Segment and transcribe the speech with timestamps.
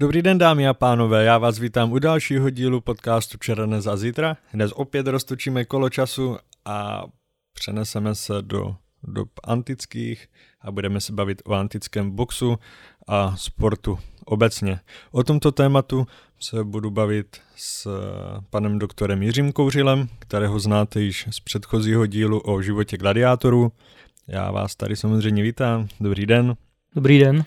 [0.00, 4.36] Dobrý den dámy a pánové, já vás vítám u dalšího dílu podcastu Černé za zítra.
[4.54, 7.04] Dnes opět roztočíme kolo času a
[7.52, 10.26] přeneseme se do dob antických
[10.60, 12.58] a budeme se bavit o antickém boxu
[13.06, 14.80] a sportu obecně.
[15.10, 16.06] O tomto tématu
[16.40, 17.88] se budu bavit s
[18.50, 23.72] panem doktorem Jiřím Kouřilem, kterého znáte již z předchozího dílu o životě gladiátorů.
[24.28, 25.88] Já vás tady samozřejmě vítám.
[26.00, 26.56] Dobrý den.
[26.94, 27.44] Dobrý den.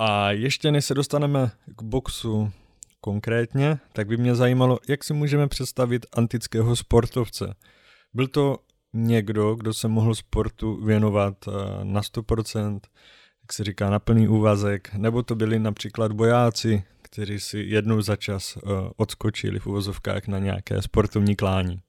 [0.00, 2.52] A ještě než se dostaneme k boxu
[3.00, 7.54] konkrétně, tak by mě zajímalo, jak si můžeme představit antického sportovce.
[8.14, 8.56] Byl to
[8.92, 11.50] někdo, kdo se mohl sportu věnovat eh,
[11.84, 12.80] na 100%,
[13.42, 18.16] jak se říká, na plný úvazek, nebo to byli například bojáci, kteří si jednou za
[18.16, 18.60] čas eh,
[18.96, 21.80] odskočili v uvozovkách na nějaké sportovní klání.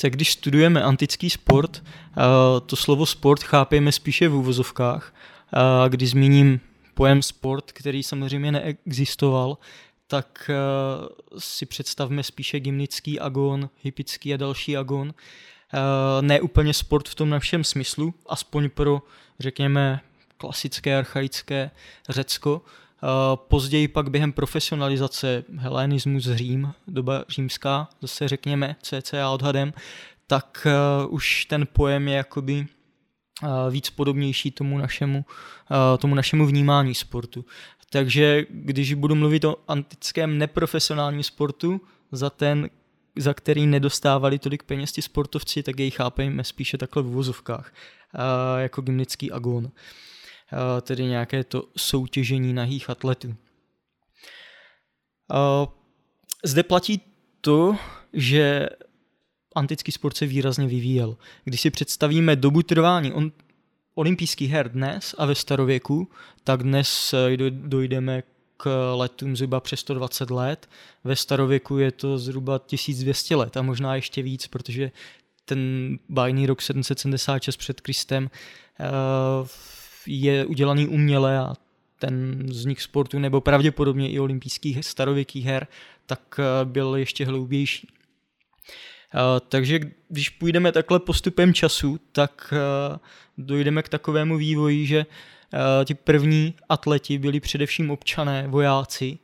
[0.00, 2.20] Tak když studujeme antický sport, eh,
[2.66, 5.14] to slovo sport chápeme spíše v uvozovkách.
[5.88, 6.60] Když zmíním
[6.96, 9.58] pojem sport, který samozřejmě neexistoval,
[10.06, 10.50] tak
[11.38, 15.14] si představme spíše gymnický agon, hypický a další agon.
[15.74, 19.02] Eh, ne úplně sport v tom našem smyslu, aspoň pro,
[19.40, 20.00] řekněme,
[20.36, 21.70] klasické, archaické
[22.08, 22.62] Řecko.
[22.64, 23.06] Eh,
[23.48, 29.72] později pak během profesionalizace helenismus Řím, doba římská, zase řekněme cca odhadem,
[30.26, 32.66] tak eh, už ten pojem je jakoby
[33.70, 35.24] víc podobnější tomu našemu,
[35.98, 37.44] tomu našemu vnímání sportu.
[37.90, 41.80] Takže když budu mluvit o antickém neprofesionálním sportu,
[42.12, 42.70] za ten
[43.18, 47.74] za který nedostávali tolik peněz ti sportovci, tak jej chápejme spíše takhle v uvozovkách,
[48.58, 49.70] jako gymnický agon,
[50.82, 53.34] tedy nějaké to soutěžení nahých atletů.
[56.44, 57.00] Zde platí
[57.40, 57.76] to,
[58.12, 58.68] že
[59.56, 61.16] antický sport se výrazně vyvíjel.
[61.44, 63.32] Když si představíme dobu trvání on,
[63.94, 66.08] olympijských her dnes a ve starověku,
[66.44, 67.14] tak dnes
[67.50, 68.22] dojdeme
[68.56, 70.68] k letům zhruba přes 120 let.
[71.04, 74.90] Ve starověku je to zhruba 1200 let a možná ještě víc, protože
[75.44, 75.58] ten
[76.08, 78.30] bájný rok 776 před Kristem
[78.80, 78.84] eh,
[80.06, 81.54] je udělaný uměle a
[81.98, 85.66] ten vznik sportu nebo pravděpodobně i olympijských starověkých her,
[86.06, 87.88] tak eh, byl ještě hloubější.
[89.16, 92.54] Eh, takže když půjdeme takhle postupem času, tak
[93.38, 95.06] dojdeme k takovému vývoji, že
[95.54, 99.18] Eh, ti první atleti byli především občané, vojáci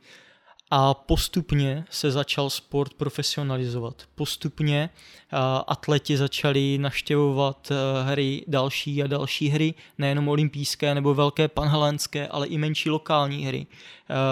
[0.71, 4.03] a postupně se začal sport profesionalizovat.
[4.15, 5.37] Postupně eh,
[5.67, 12.47] atleti začali naštěvovat eh, hry, další a další hry, nejenom olympijské nebo velké panhelenské, ale
[12.47, 13.67] i menší lokální hry.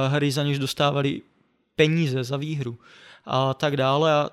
[0.07, 1.21] Hry za něž dostávali
[1.75, 2.77] peníze za výhru
[3.25, 4.29] a tak dále a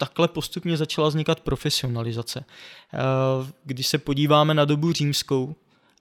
[0.00, 2.44] takhle postupně začala vznikat profesionalizace.
[3.64, 5.54] Když se podíváme na dobu římskou,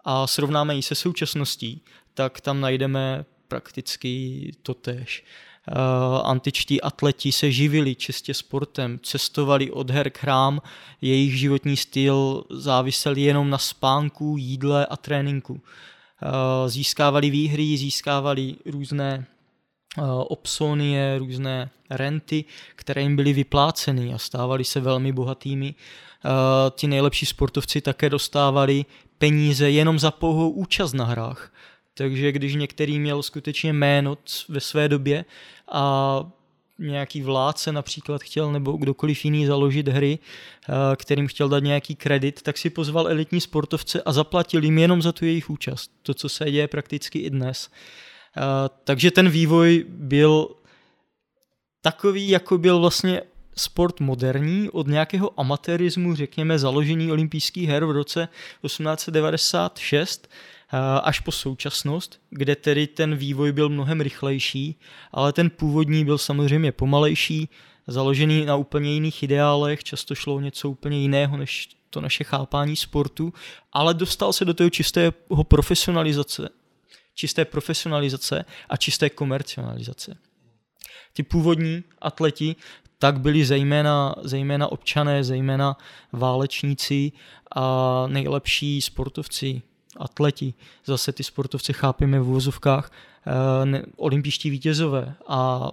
[0.05, 1.81] a srovnáme ji se současností,
[2.13, 5.23] tak tam najdeme prakticky totéž.
[5.67, 10.61] Uh, antičtí atleti se živili čistě sportem, cestovali od her k hrám,
[11.01, 15.53] jejich životní styl závisel jenom na spánku, jídle a tréninku.
[15.53, 15.59] Uh,
[16.67, 19.25] získávali výhry, získávali různé
[20.27, 22.45] opsonie, různé renty,
[22.75, 25.75] které jim byly vypláceny a stávali se velmi bohatými.
[26.71, 28.85] Ti nejlepší sportovci také dostávali
[29.17, 31.53] peníze jenom za pouhou účast na hrách.
[31.93, 34.17] Takže když některý měl skutečně jméno
[34.49, 35.25] ve své době
[35.71, 36.23] a
[36.79, 42.41] nějaký vládce například chtěl nebo kdokoliv jiný založit hry, eh, kterým chtěl dát nějaký kredit,
[42.41, 45.91] tak si pozval elitní sportovce a zaplatil jim jenom za tu jejich účast.
[46.03, 47.69] To, co se děje prakticky i dnes.
[47.69, 48.08] Eh,
[48.83, 50.47] takže ten vývoj byl
[51.81, 53.21] takový, jako byl vlastně
[53.55, 58.27] sport moderní od nějakého amatérismu, řekněme založení olympijských her v roce
[58.65, 64.75] 1896 eh, až po současnost, kde tedy ten vývoj byl mnohem rychlejší,
[65.11, 67.49] ale ten původní byl samozřejmě pomalejší,
[67.87, 72.75] založený na úplně jiných ideálech, často šlo o něco úplně jiného než to naše chápání
[72.75, 73.33] sportu,
[73.73, 75.13] ale dostal se do toho čistého
[75.43, 76.49] profesionalizace,
[77.19, 80.17] čisté profesionalizace a čisté komercionalizace.
[81.13, 82.55] Ty původní atleti
[82.97, 85.77] tak byli zejména, zejména občané, zejména
[86.11, 87.11] válečníci
[87.55, 89.61] a nejlepší sportovci,
[89.97, 90.53] atleti.
[90.85, 95.71] Zase ty sportovci chápeme v vozovkách, eh, olympijští vítězové a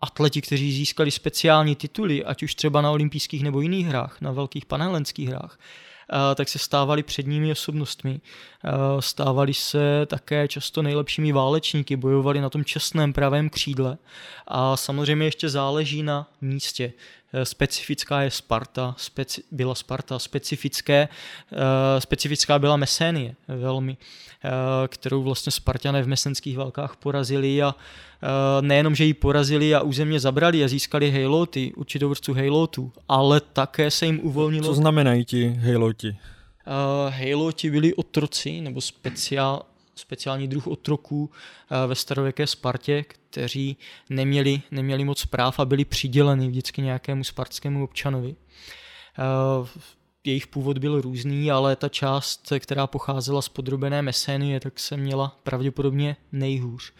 [0.00, 4.66] atleti, kteří získali speciální tituly, ať už třeba na olympijských nebo jiných hrách, na velkých
[4.66, 5.58] panhelenských hrách,
[6.34, 8.20] tak se stávali předními osobnostmi.
[9.00, 13.98] Stávali se také často nejlepšími válečníky, bojovali na tom čestném pravém křídle
[14.46, 16.92] a samozřejmě ještě záleží na místě.
[17.44, 21.08] Specifická je Sparta, speci, byla Sparta, specifické,
[21.98, 23.96] specifická byla Mesénie velmi,
[24.88, 27.74] kterou vlastně Spartané v mesenských válkách porazili a
[28.60, 33.90] nejenom, že ji porazili a územně zabrali a získali hejloty, určitou vrstvu hejlotů, ale také
[33.90, 34.66] se jim uvolnilo...
[34.66, 36.08] Co znamenají ti hejloti?
[36.08, 36.16] Uh,
[37.14, 39.62] hejloti byli otroci, nebo speciál,
[40.02, 41.30] speciální druh otroků uh,
[41.86, 43.76] ve starověké Spartě, kteří
[44.10, 48.36] neměli, neměli moc práv a byli přiděleni vždycky nějakému spartskému občanovi.
[50.24, 55.38] Jejich původ byl různý, ale ta část, která pocházela z podrobené Mesénie, tak se měla
[55.42, 56.92] pravděpodobně nejhůř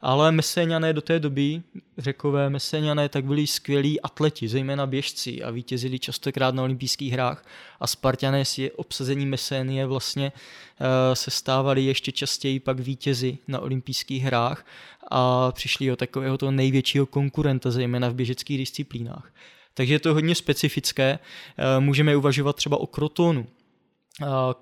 [0.00, 1.62] ale Meséňané do té doby,
[1.98, 7.46] řekové Meséňané, tak byli skvělí atleti, zejména běžci a vítězili častokrát na olympijských hrách
[7.80, 14.22] a Spartané si obsazení Mesénie vlastně uh, se stávali ještě častěji pak vítězi na olympijských
[14.22, 14.66] hrách
[15.10, 19.32] a přišli o takového toho největšího konkurenta, zejména v běžeckých disciplínách.
[19.78, 21.18] Takže je to hodně specifické.
[21.18, 23.46] Uh, můžeme uvažovat třeba o krotonu,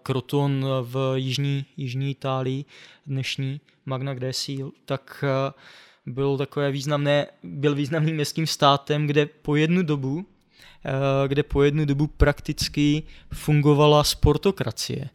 [0.02, 2.64] Kroton v jižní, jižní Itálii,
[3.06, 5.52] dnešní Magna Graecia, tak eh,
[6.06, 10.26] byl takové významné, byl významným městským státem, kde po jednu dobu
[10.84, 13.02] eh, kde po jednu dobu prakticky
[13.32, 15.08] fungovala sportokracie.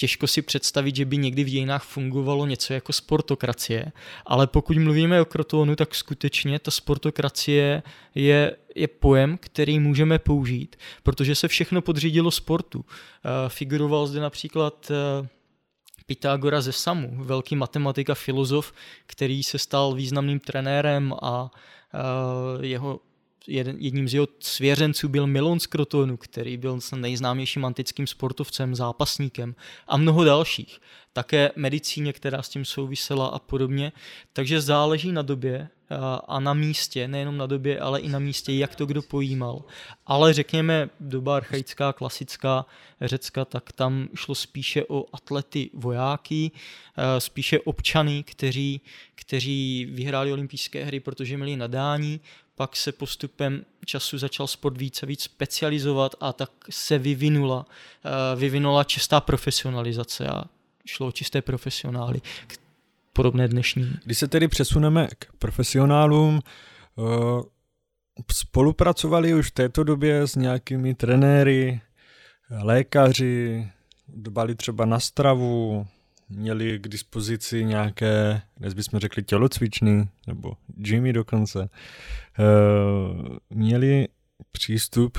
[0.00, 3.92] Eh, těžko si představit, že by někdy v dějinách fungovalo něco jako sportokracie,
[4.26, 7.82] ale pokud mluvíme o Krotonu, tak skutečně ta sportokracie
[8.14, 12.78] je, je pojem, který můžeme použít, protože se všechno podřídilo sportu.
[12.78, 12.84] Uh,
[13.48, 15.26] figuroval zde například uh,
[16.06, 18.72] Pythagora ze Samu, velký matematik a filozof,
[19.06, 22.62] který se stal významným trenérem a uh,
[23.50, 29.54] jeho jedním z jeho svěřenců byl Milon z Krotonu, který byl nejznámějším antickým sportovcem, zápasníkem
[29.88, 30.80] a mnoho dalších.
[31.12, 33.92] Také medicíně, která s tím souvisela a podobně.
[34.32, 35.68] Takže záleží na době
[36.28, 39.62] a na místě, nejenom na době, ale i na místě, jak to kdo pojímal.
[40.06, 42.66] Ale řekněme, doba archaická, klasická
[43.00, 46.50] Řecka, tak tam šlo spíše o atlety vojáky,
[47.18, 48.80] spíše občany, kteří,
[49.14, 52.20] kteří vyhráli olympijské hry, protože měli nadání
[52.60, 57.66] pak se postupem času začal sport více víc specializovat a tak se vyvinula,
[58.04, 60.44] eh, vyvinula čistá profesionalizace a
[60.86, 62.20] šlo o čisté profesionály,
[63.12, 63.96] podobné dnešní.
[64.04, 66.40] Když se tedy přesuneme k profesionálům,
[66.98, 67.02] eh,
[68.32, 71.80] spolupracovali už v této době s nějakými trenéry,
[72.62, 73.68] lékaři,
[74.08, 75.86] dbali třeba na stravu,
[76.30, 81.68] měli k dispozici nějaké, dnes bychom řekli tělocvičny, nebo Jimmy dokonce,
[82.38, 82.42] eh,
[83.50, 84.08] měli
[84.52, 85.18] přístup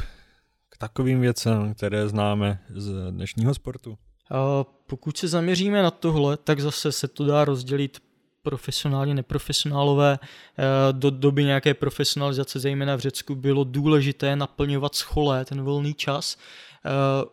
[0.70, 3.98] k takovým věcem, které známe z dnešního sportu?
[4.32, 7.98] A pokud se zaměříme na tohle, tak zase se to dá rozdělit
[8.42, 10.20] profesionálně, neprofesionálové.
[10.22, 16.38] Eh, do doby nějaké profesionalizace, zejména v Řecku, bylo důležité naplňovat scholé, ten volný čas,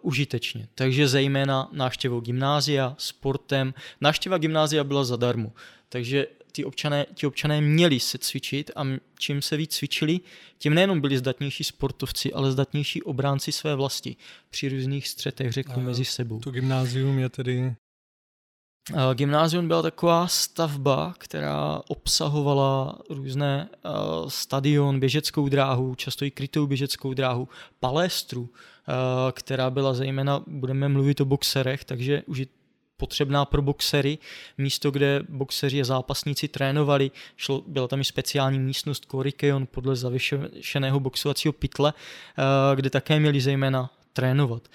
[0.02, 0.68] užitečně.
[0.74, 3.74] Takže zejména návštěvou gymnázia, sportem.
[4.00, 5.52] Návštěva gymnázia byla zadarmo,
[5.88, 8.86] takže ty občané, ti občané měli se cvičit a
[9.18, 10.20] čím se víc cvičili,
[10.58, 14.16] tím nejenom byli zdatnější sportovci, ale zdatnější obránci své vlasti
[14.50, 16.40] při různých střetech, řeknu, mezi sebou.
[16.40, 17.87] To gymnázium je tedy Eh,
[19.14, 27.14] gymnázium byla taková stavba, která obsahovala různé uh, stadion, běžeckou dráhu, často i krytou běžeckou
[27.14, 27.48] dráhu,
[27.80, 28.48] palestru, uh,
[29.32, 32.46] která byla zejména, budeme mluvit o boxerech, takže už
[32.96, 34.18] potřebná pro boxery,
[34.58, 41.00] místo, kde boxeři a zápasníci trénovali, šlo, byla tam i speciální místnost Korikeon podle zavěšeného
[41.00, 41.92] boxovacího pytle,
[42.74, 44.68] kde také měli zejména trénovat.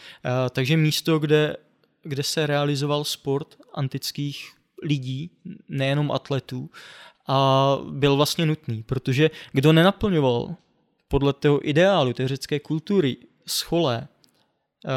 [0.52, 1.56] Takže místo, kde
[2.04, 4.54] kde se realizoval sport antických
[4.84, 5.32] lidí,
[5.70, 6.70] nejenom atletů,
[7.28, 10.56] a byl vlastně nutný, protože kdo nenaplňoval
[11.08, 14.90] podle toho ideálu té řecké kultury scholé, eh,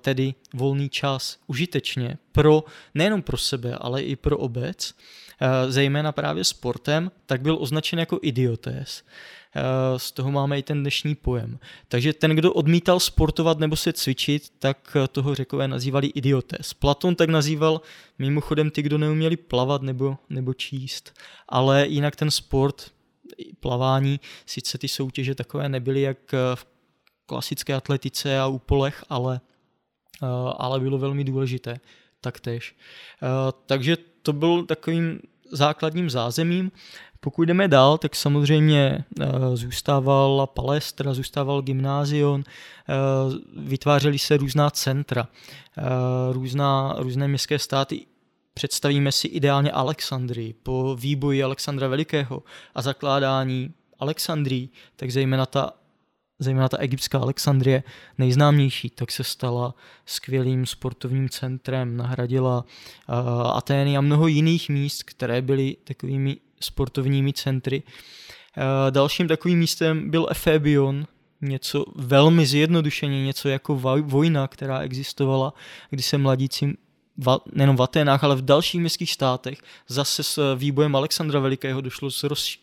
[0.00, 4.94] tedy volný čas užitečně pro nejenom pro sebe, ale i pro obec,
[5.68, 9.04] zejména právě sportem, tak byl označen jako idiotés.
[9.54, 11.58] Eh, z toho máme i ten dnešní pojem.
[11.88, 16.74] Takže ten, kdo odmítal sportovat nebo se cvičit, tak eh, toho řekové nazývali idiotes.
[16.74, 17.80] Platon tak nazýval
[18.18, 21.12] mimochodem ty, kdo neuměli plavat nebo, nebo číst.
[21.48, 22.90] Ale jinak ten sport,
[23.60, 26.66] plavání, sice ty soutěže takové nebyly jak eh, v
[27.26, 29.40] klasické atletice a úpolech, ale,
[30.56, 31.80] ale bylo velmi důležité
[32.20, 32.76] taktéž.
[33.66, 35.20] Takže to byl takovým
[35.52, 36.72] základním zázemím.
[37.20, 42.94] Pokud jdeme dál, tak samozřejmě eh, zůstávala palestra, zůstával gymnázion, eh,
[43.56, 45.28] vytvářely se různá centra,
[45.78, 45.82] eh,
[46.32, 48.06] různá, různé městské státy.
[48.54, 52.42] Představíme si ideálně Alexandrii po výboji Alexandra Velikého
[52.74, 55.72] a zakládání Alexandrii, tak zejména ta
[56.42, 57.82] zejména ta egyptská Alexandrie,
[58.18, 59.74] nejznámější, tak se stala
[60.06, 67.82] skvělým sportovním centrem, nahradila uh, Atény a mnoho jiných míst, které byly takovými sportovními centry.
[67.82, 71.06] Uh, dalším takovým místem byl Efebion,
[71.40, 75.54] něco velmi zjednodušeně, něco jako vojna, která existovala,
[75.90, 76.76] kdy se mladíci
[77.52, 79.58] nejenom v Aténách, ale v dalších městských státech
[79.88, 82.10] zase s výbojem Alexandra Velikého došlo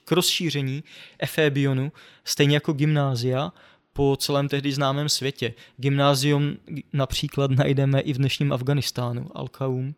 [0.06, 0.84] k rozšíření
[1.20, 1.92] Efebionu,
[2.24, 3.54] stejně jako gymnázia,
[3.94, 5.54] po celém tehdy známém světě.
[5.78, 6.58] Gymnázium
[6.94, 9.94] například najdeme i v dnešním Afganistánu, Al-Qaum,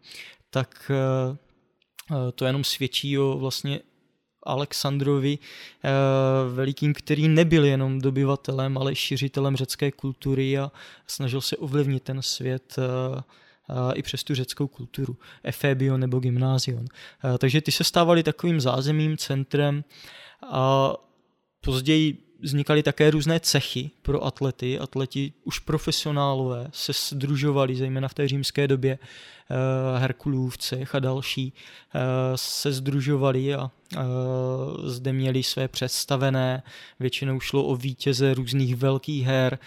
[0.50, 1.38] tak eh,
[2.12, 3.80] eh, to jenom svědčí o vlastně
[4.44, 5.38] Alexandrovi
[5.84, 5.90] eh,
[6.54, 10.72] velikým, který nebyl jenom dobyvatelem, ale šířitelem řecké kultury a
[11.08, 12.76] snažil se ovlivnit ten svět
[13.94, 16.86] i přes tu řeckou kulturu, Efebion nebo Gymnázion.
[17.38, 19.84] Takže ty se stávaly takovým zázemím, centrem
[20.44, 20.94] a
[21.62, 24.80] později vznikaly také různé cechy pro atlety.
[24.80, 31.54] Atleti už profesionálové se združovali, zejména v té římské době, eh, Herkulův cech a další
[31.96, 32.00] eh,
[32.36, 34.00] se združovali a eh,
[34.84, 36.64] zde měli své představené.
[37.00, 39.60] Většinou šlo o vítěze různých velkých her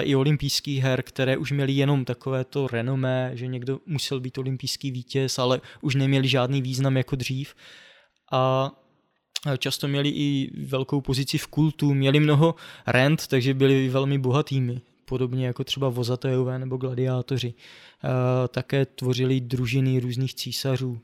[0.00, 4.90] i olympijských her, které už měly jenom takové to renomé, že někdo musel být olympijský
[4.90, 7.54] vítěz, ale už neměli žádný význam jako dřív.
[8.32, 8.72] A
[9.58, 12.54] často měli i velkou pozici v kultu, měli mnoho
[12.86, 17.54] rent, takže byli velmi bohatými, podobně jako třeba vozatejové nebo gladiátoři.
[18.48, 20.98] Také tvořili družiny různých císařů,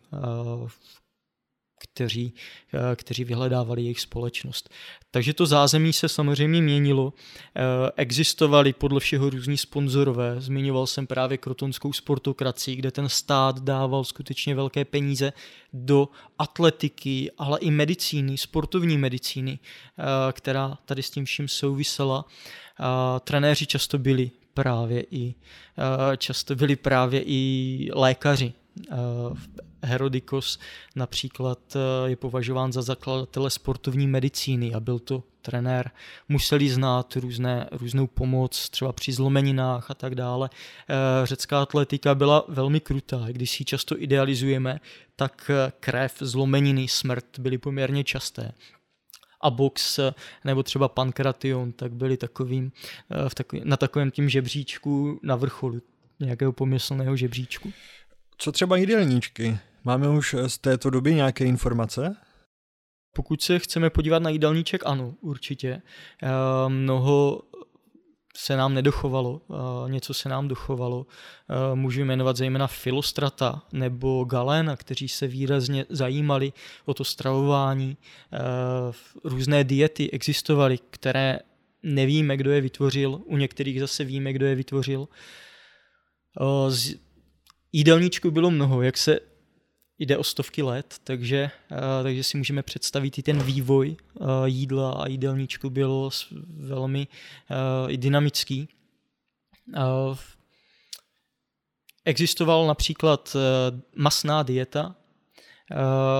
[1.83, 2.35] kteří,
[2.75, 4.71] eh, kteří vyhledávali jejich společnost.
[5.11, 7.13] Takže to zázemí se samozřejmě měnilo.
[7.13, 7.61] Eh,
[7.97, 10.35] existovali podle všeho různí sponzorové.
[10.39, 15.33] Zmiňoval jsem právě krotonskou sportokracii, kde ten stát dával skutečně velké peníze
[15.73, 16.09] do
[16.39, 22.25] atletiky, ale i medicíny, sportovní medicíny, eh, která tady s tím vším souvisela.
[23.25, 25.35] Trenéři často byli právě i
[26.17, 28.53] často byli právě i lékaři
[29.85, 30.59] Herodikos
[30.97, 35.91] například eh, je považován za zakladatele sportovní medicíny a byl to trenér.
[36.29, 40.51] Museli znát různé, různou pomoc, třeba při zlomeninách a tak dále.
[40.53, 44.81] Eh, řecká atletika byla velmi krutá, když si ji často idealizujeme,
[45.17, 48.53] tak eh, krev, zlomeniny, smrt byly poměrně časté
[49.45, 50.01] a box
[50.45, 52.73] nebo třeba pankration, tak byli takovým,
[53.29, 55.81] v takový, na takovém tím žebříčku na vrcholu
[56.21, 57.73] nějakého pomyslného žebříčku.
[58.39, 59.59] Co třeba jídelníčky?
[59.85, 62.17] Máme už z této doby nějaké informace?
[63.15, 65.83] Pokud se chceme podívat na jídelníček, ano, určitě.
[66.23, 66.29] Eh,
[66.69, 67.43] mnoho
[68.37, 71.07] se nám nedochovalo, eh, něco se nám dochovalo.
[71.51, 76.53] Eh, můžu jmenovat zejména Filostrata nebo Galena, kteří se výrazně zajímali
[76.85, 77.97] o to stravování.
[79.25, 81.39] Různé diety existovaly, které
[81.83, 85.09] nevíme, kdo je vytvořil, u některých zase víme, kdo je vytvořil.
[87.73, 89.21] Jídelníčku bylo mnoho, jak se
[89.99, 94.93] jde o stovky let, takže, uh, takže si můžeme představit i ten vývoj uh, jídla
[94.93, 96.11] a jídelníčku byl
[96.57, 97.07] velmi
[97.51, 98.69] uh, dynamický.
[102.05, 103.37] Existoval například
[103.97, 104.95] masná dieta,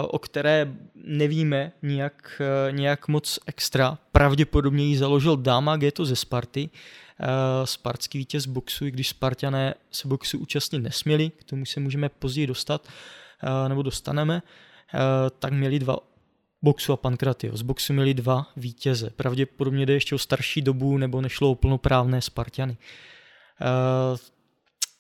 [0.09, 3.99] o které nevíme nějak, nějak moc extra.
[4.13, 6.71] Pravděpodobně ji založil Dama Geto ze Sparty,
[7.65, 12.47] spartský vítěz boxu, i když Spartané se boxu účastnit nesměli, k tomu se můžeme později
[12.47, 12.89] dostat.
[13.43, 14.43] Eh, nebo dostaneme,
[14.95, 14.99] eh,
[15.39, 15.97] tak měli dva
[16.63, 17.57] boxu a Pankratio.
[17.57, 19.11] Z boxu měli dva vítěze.
[19.11, 22.77] Pravděpodobně jde ještě o starší dobu nebo nešlo o plnoprávné Spartiany.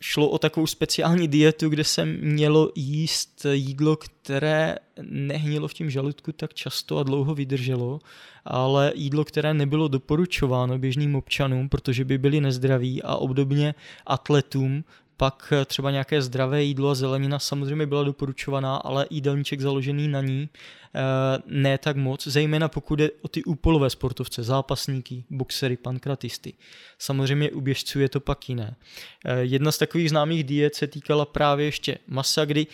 [0.04, 6.32] Šlo o takovou speciální dietu, kde se mělo jíst jídlo, které nehnilo v tím žaludku
[6.32, 8.00] tak často a dlouho vydrželo,
[8.44, 13.74] ale jídlo, které nebylo doporučováno běžným občanům, protože by byli nezdraví a obdobně
[14.06, 14.84] atletům,
[15.16, 20.20] pak eh, třeba nějaké zdravé jídlo a zelenina samozřejmě byla doporučovaná, ale jídelníček založený na
[20.20, 20.48] ní
[20.94, 21.00] eh,
[21.46, 26.54] ne tak moc, zejména pokud je o ty úpolové sportovce, zápasníky, boxery, pankratisty.
[26.98, 28.76] Samozřejmě u běžců je to pak jiné.
[29.24, 32.66] Eh, jedna z takových známých diet se týkala právě ještě masa, kdy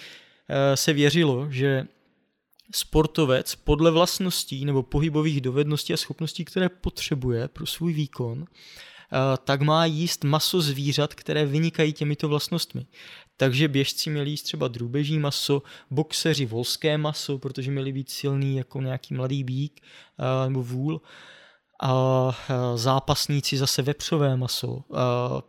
[0.75, 1.87] se věřilo, že
[2.75, 8.47] sportovec podle vlastností nebo pohybových dovedností a schopností, které potřebuje pro svůj výkon,
[9.44, 12.86] tak má jíst maso zvířat, které vynikají těmito vlastnostmi.
[13.36, 18.80] Takže běžci měli jíst třeba drůbeží maso, boxeři volské maso, protože měli být silný jako
[18.80, 21.00] nějaký mladý bík eh, nebo vůl
[21.82, 24.82] a eh, zápasníci zase vepřové maso.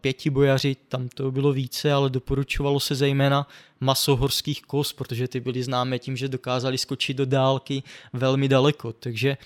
[0.02, 3.48] Pěti bojaři, tam to bylo více, ale doporučovalo se zejména
[3.80, 8.94] maso horských kos, protože ty byly známé tím, že dokázali skočit do dálky velmi daleko.
[8.94, 9.38] Takže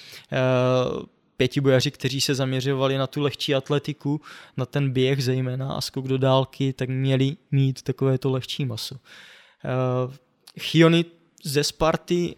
[1.43, 4.21] pětibojaři, kteří se zaměřovali na tu lehčí atletiku,
[4.57, 8.95] na ten běh zejména a skok do dálky, tak měli mít takovéto lehčí maso.
[8.95, 10.13] Uh,
[10.59, 11.05] Chiony
[11.43, 12.35] ze Sparty,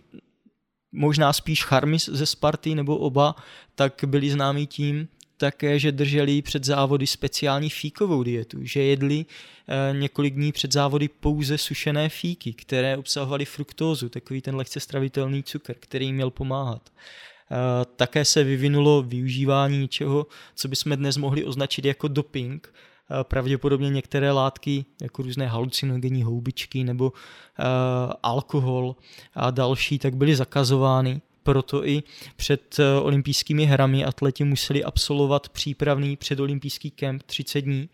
[0.92, 3.36] možná spíš Charmis ze Sparty nebo oba,
[3.76, 5.08] tak byli známí tím,
[5.38, 11.08] také, že drželi před závody speciální fíkovou dietu, že jedli e, několik dní před závody
[11.08, 16.90] pouze sušené fíky, které obsahovaly fruktózu, takový ten lehce stravitelný cukr, který měl pomáhat.
[17.52, 23.90] E, také se vyvinulo využívání něčeho, co bychom dnes mohli označit jako doping, e, pravděpodobně
[23.90, 27.14] některé látky, jako různé halucinogenní houbičky nebo
[28.24, 28.96] alkohol
[29.34, 31.22] a další, tak byly zakazovány.
[31.46, 32.04] Proto i
[32.36, 37.90] před eh, olympijskými hrami atleti museli absolvovat přípravný předolympijský kemp 30 dní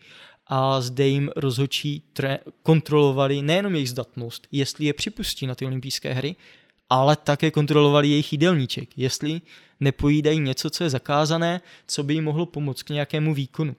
[0.46, 6.12] a zde jim rozhodčí tre- kontrolovali nejenom jejich zdatnost, jestli je připustí na ty olympijské
[6.12, 6.36] hry,
[6.92, 9.40] ale také kontrolovali jejich jídelníček, jestli
[9.80, 13.76] nepojídají něco, co je zakázané, co by jim mohlo pomoct k nějakému výkonu.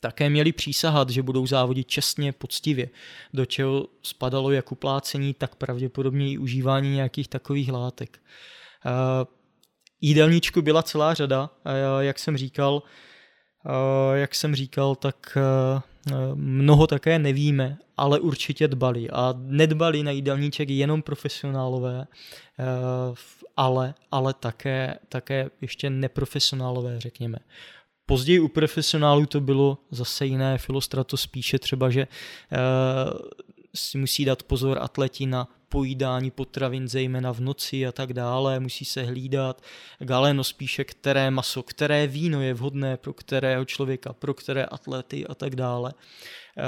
[0.00, 2.88] Také měli přísahat, že budou závodit čestně, poctivě,
[3.34, 8.18] do čeho spadalo jak uplácení, tak pravděpodobně i užívání nějakých takových látek.
[8.86, 9.26] Eh,
[10.00, 11.50] jídelníčku byla celá řada,
[12.00, 12.82] jak jsem říkal,
[13.66, 15.91] eh, jak jsem říkal, tak eh,
[16.34, 19.10] mnoho také nevíme, ale určitě dbali.
[19.10, 22.06] A nedbali na jídelníček jenom profesionálové,
[23.56, 27.38] ale, ale také, také ještě neprofesionálové, řekněme.
[28.06, 32.06] Později u profesionálů to bylo zase jiné, Filostrato spíše třeba, že
[33.74, 38.84] si musí dát pozor atleti na pojídání potravin, zejména v noci a tak dále, musí
[38.84, 39.62] se hlídat.
[39.98, 45.34] Galeno spíše, které maso, které víno je vhodné pro kterého člověka, pro které atlety a
[45.34, 45.94] tak dále.
[46.58, 46.62] E,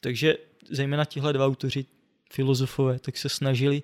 [0.00, 0.36] takže
[0.70, 1.84] zejména tihle dva autoři,
[2.32, 3.82] filozofové, tak se snažili e,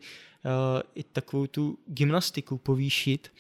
[0.94, 3.32] i takovou tu gymnastiku povýšit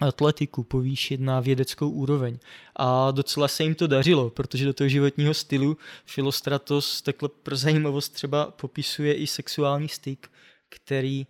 [0.00, 2.38] atletiku povýšit na vědeckou úroveň.
[2.76, 8.08] A docela se jim to dařilo, protože do toho životního stylu Filostratos takhle pro zajímavost
[8.08, 10.30] třeba popisuje i sexuální styk,
[10.68, 11.26] který,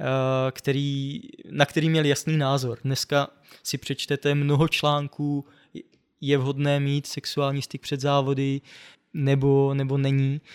[0.00, 2.78] eh, který, na který měl jasný názor.
[2.84, 3.28] Dneska
[3.62, 5.44] si přečtete mnoho článků,
[6.20, 8.60] je vhodné mít sexuální styk před závody,
[9.14, 10.40] nebo, nebo není.
[10.40, 10.48] Uh,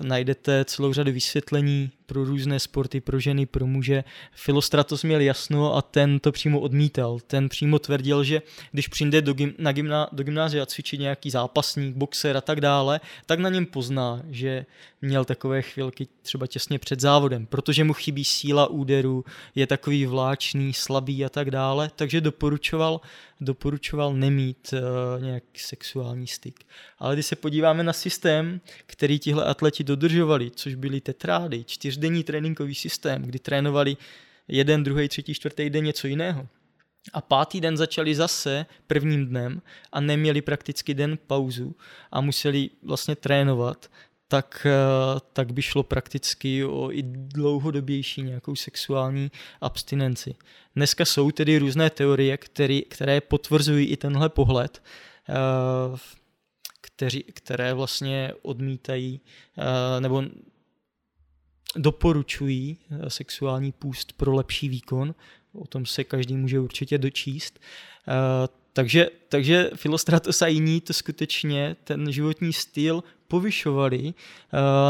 [0.00, 4.04] najdete celou řadu vysvětlení pro různé sporty, pro ženy, pro muže.
[4.32, 7.18] Filostratos měl jasno a ten to přímo odmítal.
[7.26, 11.96] Ten přímo tvrdil, že když přijde do, gym, na gymna, do gymnázia cvičit nějaký zápasník,
[11.96, 14.66] boxer a tak dále, tak na něm pozná, že
[15.02, 19.24] měl takové chvilky třeba těsně před závodem, protože mu chybí síla úderu,
[19.54, 23.00] je takový vláčný, slabý a tak dále, takže doporučoval,
[23.40, 26.64] doporučoval nemít uh, nějaký sexuální styk.
[26.98, 32.24] Ale když se podíváme na systém, který tihle atleti dodržovali, což byly tetrády, čtyř čtyřdenní
[32.24, 33.96] tréninkový systém, kdy trénovali
[34.48, 36.48] jeden, druhý, třetí, čtvrtý den něco jiného.
[37.12, 39.62] A pátý den začali zase prvním dnem
[39.92, 41.76] a neměli prakticky den pauzu
[42.12, 43.90] a museli vlastně trénovat,
[44.28, 50.34] tak, eh, tak by šlo prakticky o i dlouhodobější nějakou sexuální abstinenci.
[50.76, 52.38] Dneska jsou tedy různé teorie,
[52.88, 54.82] které potvrzují i tenhle pohled,
[55.28, 56.18] eh,
[56.98, 59.20] kteří, které vlastně odmítají
[59.58, 60.22] eh, nebo
[61.76, 65.14] doporučují eh, sexuální půst pro lepší výkon.
[65.52, 67.60] O tom se každý může určitě dočíst.
[68.08, 74.14] Eh, takže, takže Filostratos a jiní to skutečně ten životní styl povyšovali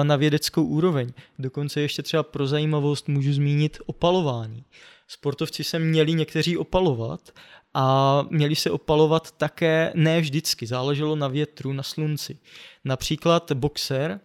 [0.02, 1.12] na vědeckou úroveň.
[1.38, 4.64] Dokonce ještě třeba pro zajímavost můžu zmínit opalování.
[5.08, 7.32] Sportovci se měli někteří opalovat
[7.80, 12.38] a měli se opalovat také ne vždycky, záleželo na větru, na slunci.
[12.84, 14.20] Například boxer,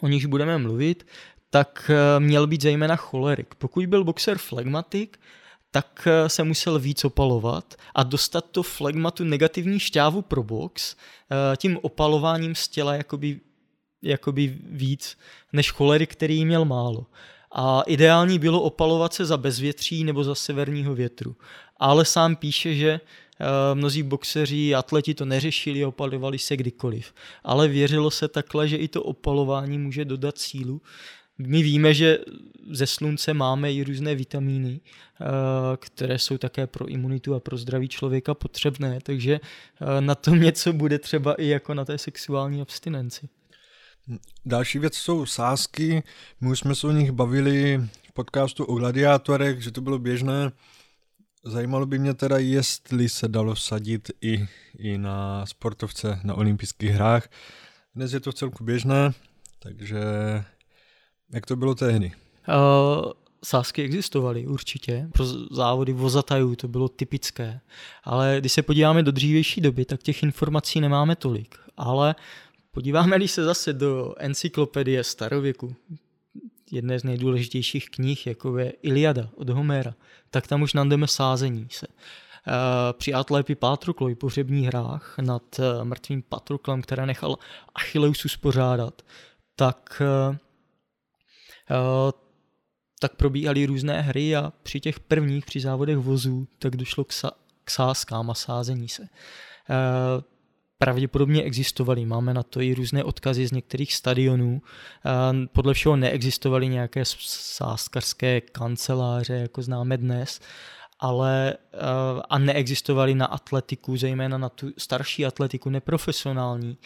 [0.00, 1.06] o nichž budeme mluvit,
[1.50, 3.54] tak eh, měl být zejména cholerik.
[3.54, 5.20] Pokud byl boxer flegmatik,
[5.70, 11.56] tak eh, se musel víc opalovat a dostat to flegmatu negativní šťávu pro box eh,
[11.56, 13.40] tím opalováním z těla jakoby,
[14.02, 15.18] jakoby víc
[15.52, 17.06] než cholerik, který měl málo.
[17.52, 21.36] A ideální bylo opalovat se za bezvětří nebo za severního větru.
[21.76, 23.00] Ale sám píše, že
[23.74, 27.14] mnozí boxeři, atleti to neřešili, opalovali se kdykoliv.
[27.44, 30.82] Ale věřilo se takhle, že i to opalování může dodat sílu,
[31.38, 32.18] my víme, že
[32.70, 35.24] ze slunce máme i různé vitamíny, eh,
[35.76, 40.72] které jsou také pro imunitu a pro zdraví člověka potřebné, takže eh, na tom něco
[40.72, 43.28] bude třeba i jako na té sexuální abstinenci.
[44.44, 46.02] Další věc jsou sázky.
[46.40, 50.52] My už jsme se o nich bavili v podcastu o gladiátorech, že to bylo běžné.
[51.44, 54.46] Zajímalo by mě teda, jestli se dalo sadit i,
[54.78, 57.28] i na sportovce na olympijských hrách.
[57.94, 59.12] Dnes je to celku běžné,
[59.58, 60.00] takže
[61.32, 62.12] jak to bylo tehdy?
[62.48, 63.12] Uh,
[63.44, 67.60] sásky existovaly určitě, pro závody vozatajů to bylo typické,
[68.04, 72.14] ale když se podíváme do dřívější doby, tak těch informací nemáme tolik, ale
[72.72, 75.76] podíváme-li se zase do encyklopedie starověku,
[76.70, 79.94] jedné z nejdůležitějších knih, jako je Iliada od Homéra,
[80.30, 81.86] tak tam už najdeme sázení se.
[82.48, 87.38] Eh, při Atlépi Patroklovi pohřebních hrách nad eh, mrtvým Patroklem, které nechal
[87.74, 89.02] Achilleus uspořádat,
[89.56, 90.38] tak, eh,
[93.00, 97.30] tak probíhaly různé hry a při těch prvních, při závodech vozů, tak došlo k, sa,
[97.64, 99.08] k sáskám a sázení se.
[100.82, 104.62] Pravděpodobně existovaly, máme na to i různé odkazy z některých stadionů.
[105.52, 110.40] Podle všeho neexistovaly nějaké sáskarské kanceláře, jako známe dnes,
[111.00, 111.56] ale
[112.30, 116.78] a neexistovaly na atletiku, zejména na tu starší atletiku, neprofesionální,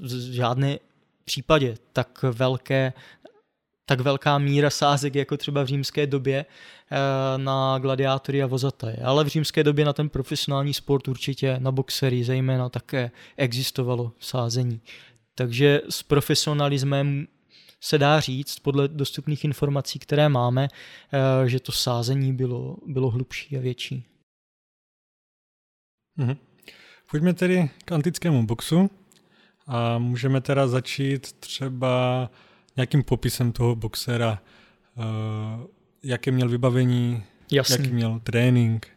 [0.00, 0.78] v žádné
[1.24, 2.92] případě tak velké
[3.86, 8.96] tak velká míra sázek jako třeba v římské době uh, na gladiátory a vozataje.
[8.96, 14.80] Ale v římské době na ten profesionální sport určitě, na boxery zejména také existovalo sázení.
[15.34, 17.26] Takže s profesionalismem
[17.80, 20.68] se dá říct, podle dostupných informací, které máme,
[21.12, 24.04] eh, že to sázení bylo, bylo hlubší a větší.
[26.16, 26.36] Mhm.
[27.10, 28.90] Pojďme tedy k antickému boxu
[29.66, 32.30] a můžeme teda začít třeba
[32.76, 34.38] nějakým popisem toho boxera,
[34.96, 35.04] uh,
[36.02, 37.76] jaké měl vybavení, Jasný.
[37.78, 38.88] jaký měl trénink.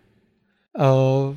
[0.80, 1.36] Uh,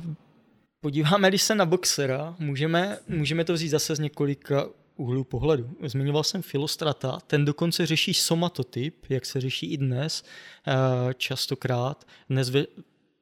[0.81, 5.69] podíváme se na boxera, můžeme, můžeme to vzít zase z několika úhlu pohledu.
[5.83, 10.23] Zmiňoval jsem Filostrata, ten dokonce řeší somatotyp, jak se řeší i dnes,
[10.67, 12.07] eh, častokrát.
[12.29, 12.65] Dnes ve,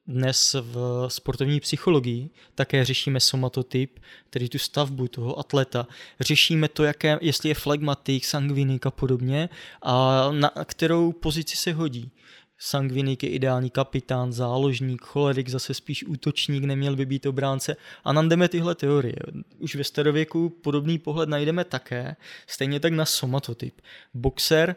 [0.10, 5.88] dnes v sportovní psychologii také řešíme somatotyp, tedy tu stavbu toho atleta.
[6.20, 9.50] Řešíme to, jaké, jestli je flegmatik, sangvinik a podobně
[9.82, 12.12] a na kterou pozici se hodí.
[12.58, 17.76] Sangvinik je ideální kapitán, záložník, cholerik zase spíš útočník, neměl by být obránce.
[18.04, 19.16] A najdeme tyhle teorie.
[19.58, 22.16] Už ve starověku podobný pohled najdeme také,
[22.48, 23.82] stejně tak na somatotyp.
[24.14, 24.76] Boxer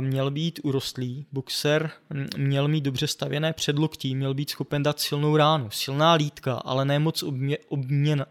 [0.00, 1.90] měl být urostlý, boxer
[2.36, 6.98] měl mít dobře stavěné předloktí, měl být schopen dát silnou ránu, silná lítka, ale ne
[6.98, 8.26] moc obmě, obměna,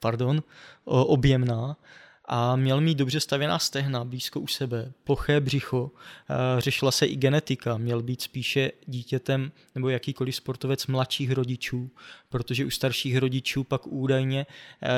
[0.00, 0.42] pardon,
[0.84, 1.76] objemná.
[2.24, 5.90] A měl mít dobře stavěná stehna blízko u sebe, ploché břicho,
[6.30, 11.90] eh, řešila se i genetika, měl být spíše dítětem nebo jakýkoliv sportovec mladších rodičů,
[12.28, 14.46] protože u starších rodičů pak údajně
[14.82, 14.88] eh,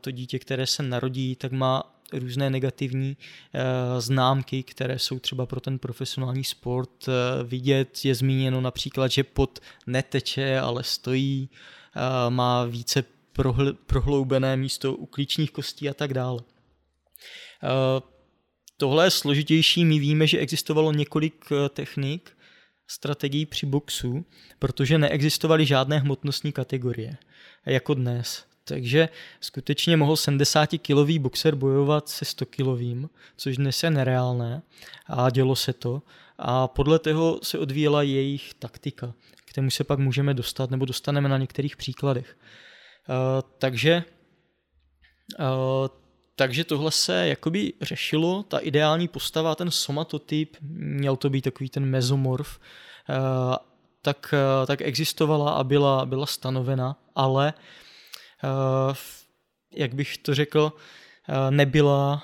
[0.00, 5.60] to dítě, které se narodí, tak má různé negativní uh, známky, které jsou třeba pro
[5.60, 7.14] ten profesionální sport uh,
[7.48, 8.04] vidět.
[8.04, 11.48] Je zmíněno například, že pod neteče, ale stojí,
[11.96, 13.04] uh, má více
[13.36, 16.40] prohl- prohloubené místo u klíčních kostí a tak dále.
[17.64, 18.00] Eh,
[18.76, 22.36] tohle je složitější, my víme, že existovalo několik eh, technik,
[22.86, 24.26] strategií při boxu,
[24.58, 27.16] protože neexistovaly žádné hmotnostní kategorie,
[27.66, 28.46] jako dnes.
[28.64, 29.08] Takže
[29.40, 34.62] skutečně mohl 70-kilový boxer bojovat se 100-kilovým, což dnes je nereálné
[35.06, 36.02] a dělo se to.
[36.38, 41.28] A podle toho se odvíjela jejich taktika, k tomu se pak můžeme dostat, nebo dostaneme
[41.28, 42.36] na některých příkladech.
[43.08, 44.04] Uh, takže
[45.38, 45.88] uh,
[46.36, 51.84] takže tohle se jakoby řešilo, ta ideální postava, ten somatotyp, měl to být takový ten
[51.84, 52.58] mezomorf,
[53.10, 53.14] eh,
[54.02, 57.54] tak, eh, tak existovala a byla, byla stanovena, ale
[59.76, 60.72] jak bych to řekl,
[61.50, 62.22] nebyla,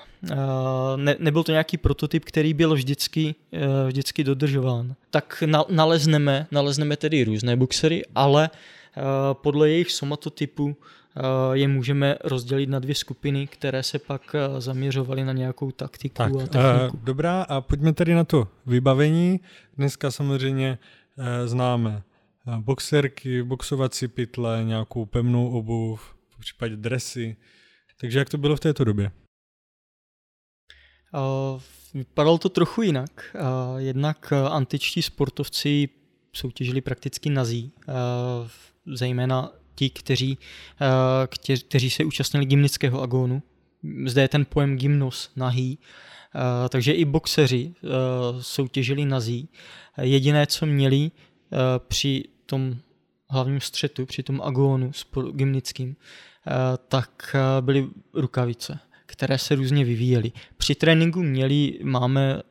[0.95, 3.35] ne, nebyl to nějaký prototyp, který byl vždycky,
[3.87, 4.95] vždycky dodržován.
[5.09, 8.49] Tak nalezneme, nalezneme tedy různé boxery, ale
[9.41, 10.75] podle jejich somatotypu
[11.17, 11.21] Eh,
[11.57, 16.31] je můžeme rozdělit na dvě skupiny, které se pak eh, zaměřovaly na nějakou taktiku tak,
[16.31, 16.99] a techniku.
[17.03, 19.39] Dobrá, a pojďme tedy na to vybavení.
[19.77, 20.77] Dneska samozřejmě
[21.45, 22.03] známe
[22.59, 27.35] boxerky, boxovací pytle, nějakou pevnou obuv, v případě dresy.
[27.99, 29.11] Takže jak to bylo v této době?
[31.13, 31.61] Uh,
[31.93, 33.35] vypadalo to trochu jinak.
[33.35, 35.89] Uh, jednak antičtí sportovci
[36.33, 37.71] soutěžili prakticky nazí,
[38.85, 40.37] zejména ti, kteří,
[40.81, 43.43] eh, kte, kteří se účastnili gymnického agónu.
[44.05, 45.79] Zde je ten pojem gymnos, nahý,
[46.35, 47.87] eh, takže i boxeři eh,
[48.41, 49.49] soutěžili nazí.
[50.01, 51.11] Jediné, co měli
[51.87, 52.75] při tom
[53.29, 54.91] hlavním střetu, při tom agónu
[55.31, 55.95] gymnickým,
[56.87, 60.31] tak byly rukavice, které se různě vyvíjely.
[60.57, 62.41] Při tréninku měli, máme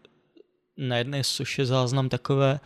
[0.77, 2.61] na jedné soše záznam takové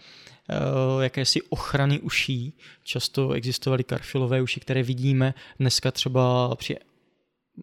[0.50, 2.52] Eh, jakési ochrany uší.
[2.82, 6.76] Často existovaly karfilové uši, které vidíme dneska třeba při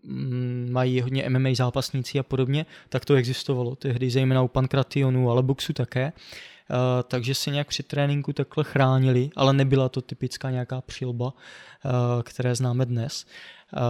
[0.04, 5.44] mm, mají hodně MMA zápasníci a podobně, tak to existovalo tehdy, zejména u Pankrationu, ale
[5.44, 6.14] boxu také.
[6.72, 11.32] Uh, takže se nějak při tréninku takhle chránili, ale nebyla to typická nějaká přilba, uh,
[12.24, 13.26] které známe dnes.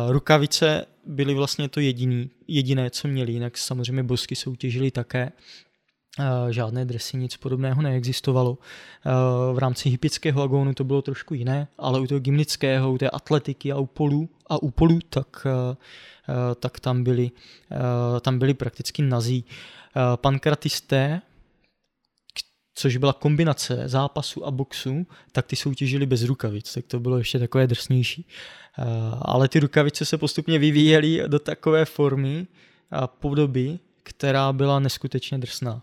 [0.06, 5.32] Uh, rukavice byly vlastně to jediný, jediné, co měli, jinak samozřejmě bosky soutěžili také,
[6.50, 8.58] žádné dresy, nic podobného neexistovalo.
[9.54, 13.72] V rámci hypického agónu to bylo trošku jiné, ale u toho gymnického, u té atletiky
[13.72, 15.48] a u polů, a u polů tak,
[16.60, 17.32] tak tam, byli,
[18.22, 19.46] tam byli prakticky nazí.
[20.16, 21.22] Pankratisté,
[22.82, 27.40] což byla kombinace zápasu a boxu, tak ty soutěžili bez rukavic, tak to bylo ještě
[27.40, 28.28] takové drsnější.
[29.22, 32.48] Ale ty rukavice se postupně vyvíjely do takové formy
[32.92, 35.82] a podoby, která byla neskutečně drsná.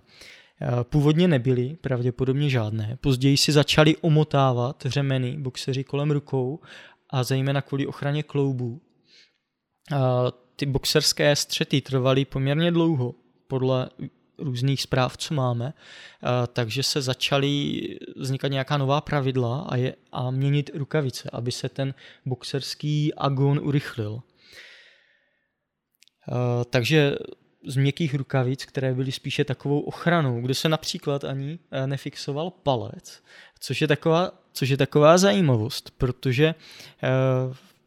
[0.63, 2.99] Eh, původně nebyly pravděpodobně žádné.
[3.01, 6.61] Později si začali omotávat řemeny boxeři kolem rukou
[7.11, 8.81] a zejména kvůli ochraně kloubů.
[9.93, 9.97] Eh,
[10.57, 13.15] ty boxerské střety trvaly poměrně dlouho,
[13.49, 13.89] podle
[14.39, 17.81] různých zpráv, co máme, eh, takže se začaly
[18.17, 21.95] vznikat nějaká nová pravidla a, je, a měnit rukavice, aby se ten
[22.27, 24.21] boxerský agon urychlil.
[26.71, 27.17] Takže
[27.67, 33.23] z měkkých rukavic, které byly spíše takovou ochranou, kde se například ani eh, nefixoval palec,
[33.61, 36.47] což je taková, což je taková zajímavost, protože
[37.03, 37.09] eh,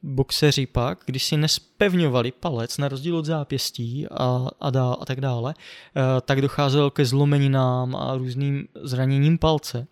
[0.04, 5.22] boxeři pak, když si nespevňovali palec na rozdíl od zápěstí a, a, dá, a tak
[5.22, 9.88] dále, eh, tak docházelo ke zlomeninám a různým zraněním palce.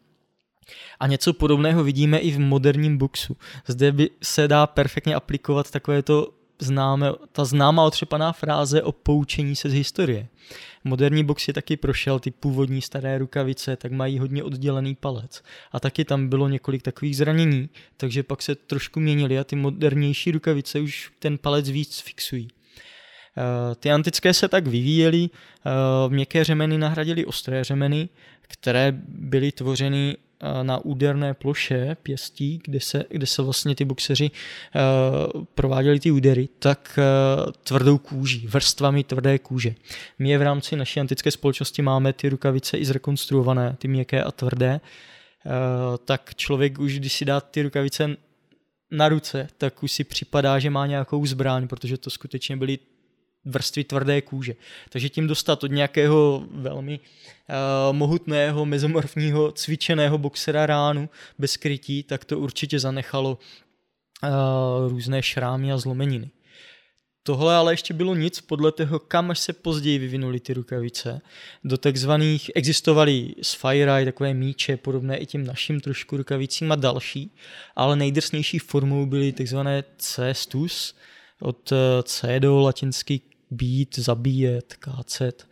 [1.00, 3.38] A něco podobného vidíme i v moderním boxu.
[3.68, 9.70] Zde by se dá perfektně aplikovat takovéto známe, ta známá otřepaná fráze o poučení se
[9.70, 10.28] z historie.
[10.84, 15.44] Moderní box je taky prošel ty původní staré rukavice, tak mají hodně oddělený palec.
[15.72, 20.32] A taky tam bylo několik takových zranění, takže pak se trošku měnili a ty modernější
[20.32, 22.48] rukavice už ten palec víc fixují.
[23.38, 25.70] Eh, ty antické se tak vyvíjely, eh,
[26.10, 28.10] měkké řemeny nahradily ostré řemeny,
[28.42, 30.18] které byly tvořeny
[30.64, 36.50] na úderné ploše pěstí, kde se, kde se vlastně ty boxeři uh, prováděli ty údery,
[36.60, 37.00] tak
[37.46, 39.76] uh, tvrdou kůží, vrstvami tvrdé kůže.
[40.20, 44.32] My je v rámci naší antické společnosti máme ty rukavice i zrekonstruované, ty měkké a
[44.32, 44.82] tvrdé,
[45.46, 45.52] uh,
[46.06, 48.16] tak člověk už, když si dá ty rukavice
[48.92, 52.80] na ruce, tak už si připadá, že má nějakou zbraň, protože to skutečně byly
[53.46, 54.56] vrstvy tvrdé kůže.
[54.90, 62.26] Takže tím dostat od nějakého velmi uh, mohutného, mezomorfního, cvičeného boxera ránu bez krytí, tak
[62.26, 63.38] to určitě zanechalo
[64.24, 66.30] uh, různé šrámy a zlomeniny.
[67.24, 71.22] Tohle ale ještě bylo nic podle toho, kam až se později vyvinuly ty rukavice.
[71.64, 77.36] Do takzvaných existovaly z FireEye takové míče, podobné i těm našim trošku rukavicím a další,
[77.76, 80.96] ale nejdrsnější formou byly takzvané cestus,
[81.42, 83.22] od eh, C do latinský
[83.52, 85.48] být, zabíjet, kácet.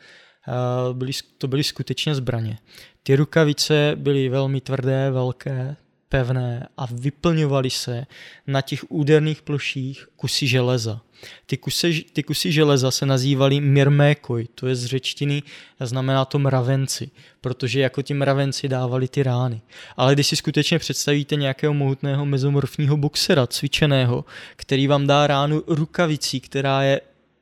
[0.93, 2.57] Byly, to byly skutečně zbraně.
[3.03, 5.75] Ty rukavice byly velmi tvrdé, velké,
[6.09, 8.05] pevné a vyplňovaly se
[8.47, 11.01] na těch úderných ploších kusy železa.
[11.45, 15.43] Ty kusy, ty kusy železa se nazývaly mirmékoj, to je z řečtiny,
[15.79, 17.09] znamená to mravenci,
[17.41, 19.61] protože jako ti mravenci dávali ty rány.
[19.97, 26.39] Ale když si skutečně představíte nějakého mohutného mezomorfního boxera, cvičeného, který vám dá ránu rukavicí,
[26.39, 27.01] která je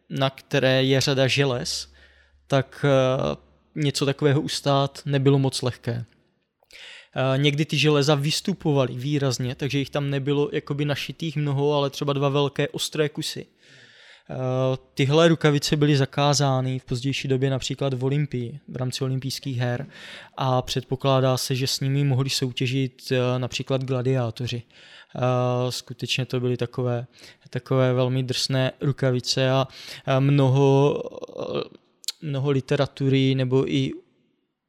[0.10, 1.94] na které je řada želez,
[2.48, 3.36] tak eh,
[3.76, 6.06] něco takového ustát nebylo moc lehké.
[7.16, 12.14] Eh, někdy ty železa vystupovaly výrazně, takže jich tam nebylo jakoby našitých mnoho, ale třeba
[12.14, 13.46] dva velké ostré kusy.
[14.30, 14.36] Eh,
[14.94, 19.88] tyhle rukavice byly zakázány v pozdější době například v Olympii, v rámci olympijských her
[20.38, 24.64] a předpokládá se, že s nimi mohli soutěžit například gladiátoři.
[25.70, 27.08] Skutečně to byly takové,
[27.50, 29.68] takové velmi drsné rukavice a
[30.20, 31.04] mnoho,
[32.22, 33.92] mnoho literatury nebo i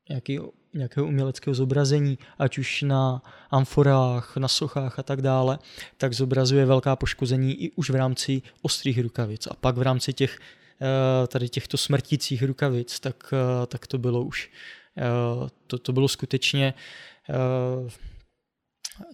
[0.09, 0.39] nějaký,
[0.77, 5.59] nějakého uměleckého zobrazení, ať už na amforách, na sochách a tak dále,
[5.97, 9.47] tak zobrazuje velká poškození i už v rámci ostrých rukavic.
[9.47, 10.39] A pak v rámci těch
[10.83, 14.51] eh, tady těchto smrtících rukavic, tak, eh, tak to bylo už,
[14.99, 15.03] eh,
[15.67, 16.75] to, to bylo skutečně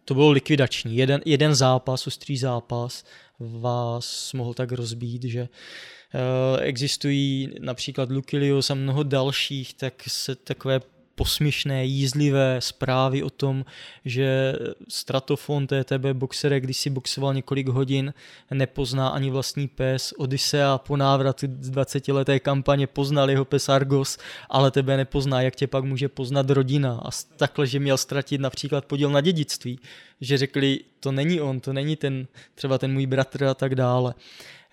[0.05, 0.97] to bylo likvidační.
[0.97, 3.05] Jeden, jeden zápas, ostrý zápas
[3.39, 5.49] vás mohl tak rozbít, že
[6.61, 10.81] existují například Lucilius a mnoho dalších, tak se takové
[11.23, 13.65] posměšné, jízlivé zprávy o tom,
[14.05, 14.55] že
[14.89, 18.15] Stratofon TTB boxere, když si boxoval několik hodin,
[18.51, 20.15] nepozná ani vlastní pes.
[20.19, 24.19] Odyssea po návratu z 20 leté kampaně poznal jeho pes Argos,
[24.51, 27.01] ale tebe nepozná, jak tě pak může poznat rodina.
[27.05, 29.79] A takhle, že měl ztratit například podíl na dědictví.
[30.21, 34.15] Že řekli, to není on, to není ten, třeba ten můj bratr a tak dále.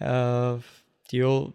[0.02, 0.62] Uh,
[1.14, 1.50] jo,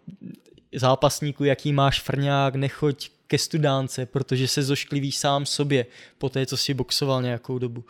[0.75, 5.85] zápasníku, jaký máš frňák, nechoď ke studánce, protože se zošklivíš sám sobě
[6.17, 7.85] po té, co si boxoval nějakou dobu.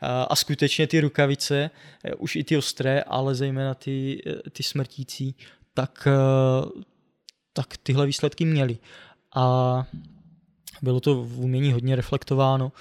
[0.00, 1.70] A, a skutečně ty rukavice,
[2.04, 5.34] eh, už i ty ostré, ale zejména ty, eh, ty smrtící,
[5.74, 6.82] tak, eh,
[7.52, 8.78] tak tyhle výsledky měly.
[9.34, 9.86] A
[10.82, 12.72] bylo to v umění hodně reflektováno.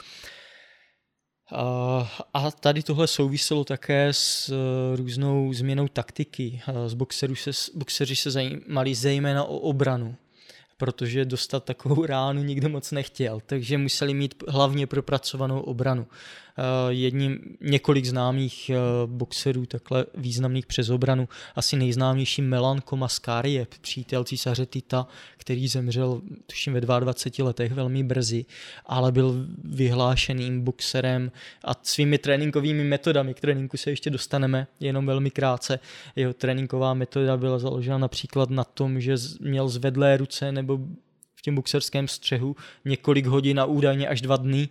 [2.34, 4.54] A tady tohle souviselo také s
[4.96, 6.62] různou změnou taktiky.
[6.88, 10.16] Z boxerů se, boxeři se zajímali zejména o obranu
[10.80, 16.08] protože dostat takovou ránu nikdo moc nechtěl, takže museli mít hlavně propracovanou obranu.
[16.60, 21.30] Eh, jedním, několik známých eh, boxerů, takhle významných přes obranu.
[21.56, 28.46] Asi nejznámější Melan Komaskáriev, přítel císaře Tita, který zemřel tuším ve 22 letech velmi brzy,
[28.86, 31.32] ale byl vyhlášeným boxerem
[31.64, 35.80] a svými tréninkovými metodami, k tréninku se ještě dostaneme, jenom velmi krátce.
[36.16, 40.80] Jeho tréninková metoda byla založena například na tom, že měl zvedlé ruce nebo
[41.36, 44.70] v tím boxerském střehu několik hodin a údajně až dva dny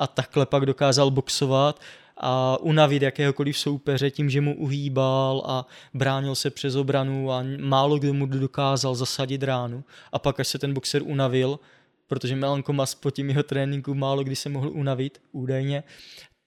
[0.00, 1.80] a takhle pak dokázal boxovat
[2.16, 7.98] a unavit jakéhokoliv soupeře tím, že mu uhýbal a bránil se přes obranu a málo
[7.98, 9.84] kdo mu dokázal zasadit ránu.
[10.12, 11.58] A pak, až se ten boxer unavil,
[12.06, 15.82] protože Melan Komas po tím jeho tréninku málo kdy se mohl unavit, údajně,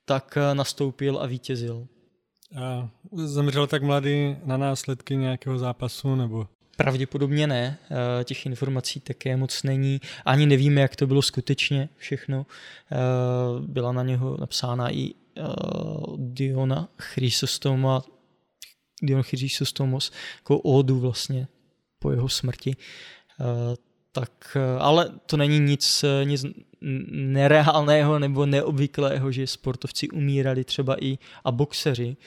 [0.05, 1.87] tak eh, nastoupil a vítězil.
[2.61, 9.37] A zemřel tak mladý na následky nějakého zápasu, nebo Pravděpodobně ne, eh, těch informací také
[9.37, 12.45] moc není, ani nevíme, jak to bylo skutečně všechno.
[12.91, 12.97] Eh,
[13.59, 15.41] byla na něho napsána i eh,
[16.17, 18.03] Diona Chrysostoma,
[19.01, 21.47] Dion Chrysostomos, jako ódu vlastně
[21.99, 22.75] po jeho smrti.
[24.11, 26.45] Tak, ale to není nic, nic
[27.11, 32.17] nereálného nebo neobvyklého, že sportovci umírali třeba i a boxeři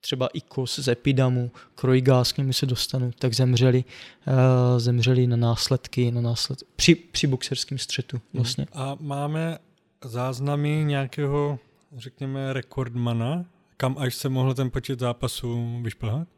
[0.00, 3.84] třeba i Kos z Epidamu, Krojgás, k němu se dostanu, tak zemřeli,
[4.26, 4.34] uh,
[4.78, 8.24] zemřeli na následky, na násled, při, při boxerském střetu mhm.
[8.32, 8.66] vlastně.
[8.72, 9.58] A máme
[10.04, 11.58] záznamy nějakého,
[11.96, 13.44] řekněme, rekordmana,
[13.76, 16.28] kam až se mohl ten počet zápasů vyšplhat?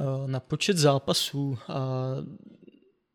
[0.00, 1.56] Uh, na počet zápasů uh,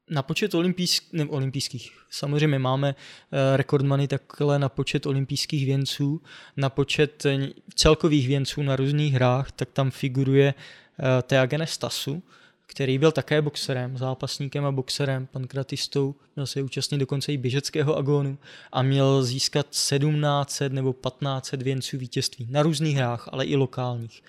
[0.09, 6.21] na počet olympijsk, ne, olympijských, samozřejmě máme uh, rekordmany takhle na počet olympijských věnců,
[6.57, 12.23] na počet eh, celkových věnců na různých hrách, tak tam figuruje uh, Teagene Stasu,
[12.67, 18.37] který byl také boxerem, zápasníkem a boxerem, pankratistou, měl se účastnit dokonce i běžeckého agónu
[18.71, 24.21] a měl získat 1700 nebo 1500 věnců vítězství na různých hrách, ale i lokálních.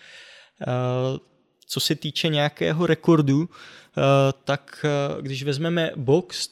[1.67, 4.01] Co se týče nějakého rekordu, eh,
[4.45, 6.49] tak eh, když vezmeme box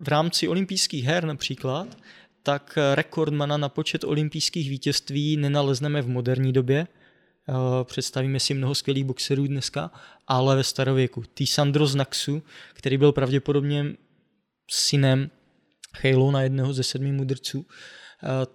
[0.00, 1.96] v rámci olympijských her například,
[2.42, 6.86] tak rekordmana na počet olympijských vítězství nenalezneme v moderní době.
[7.48, 7.52] Eh,
[7.84, 9.90] představíme si mnoho skvělých boxerů dneska,
[10.26, 11.22] ale ve starověku.
[11.44, 13.86] Sandro z Naxu, který byl pravděpodobně
[14.70, 15.30] synem
[16.02, 18.07] Halo jednoho ze sedmi mudrců, Eh,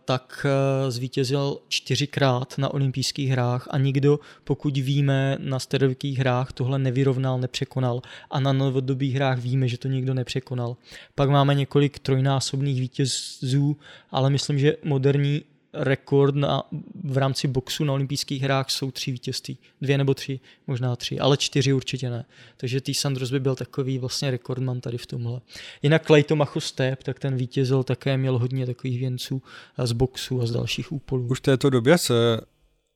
[0.05, 6.79] tak eh, zvítězil čtyřikrát na olympijských hrách a nikdo, pokud víme, na starověkých hrách tohle
[6.79, 10.77] nevyrovnal, nepřekonal a na novodobých hrách víme, že to nikdo nepřekonal.
[11.15, 13.77] Pak máme několik trojnásobných vítězů,
[14.11, 15.41] ale myslím, že moderní
[15.73, 16.63] rekord na,
[17.03, 19.57] v rámci boxu na olympijských hrách jsou tři vítězství.
[19.81, 22.25] Dvě nebo tři, možná tři, ale čtyři určitě ne.
[22.57, 22.93] Takže T.
[22.93, 25.41] Sandros by byl takový vlastně rekordman tady v tomhle.
[25.81, 29.41] Jinak Clayton Step, tak ten vítězil také, měl hodně takových věnců
[29.83, 31.27] z boxu a z dalších úpolů.
[31.27, 32.13] Už v této době se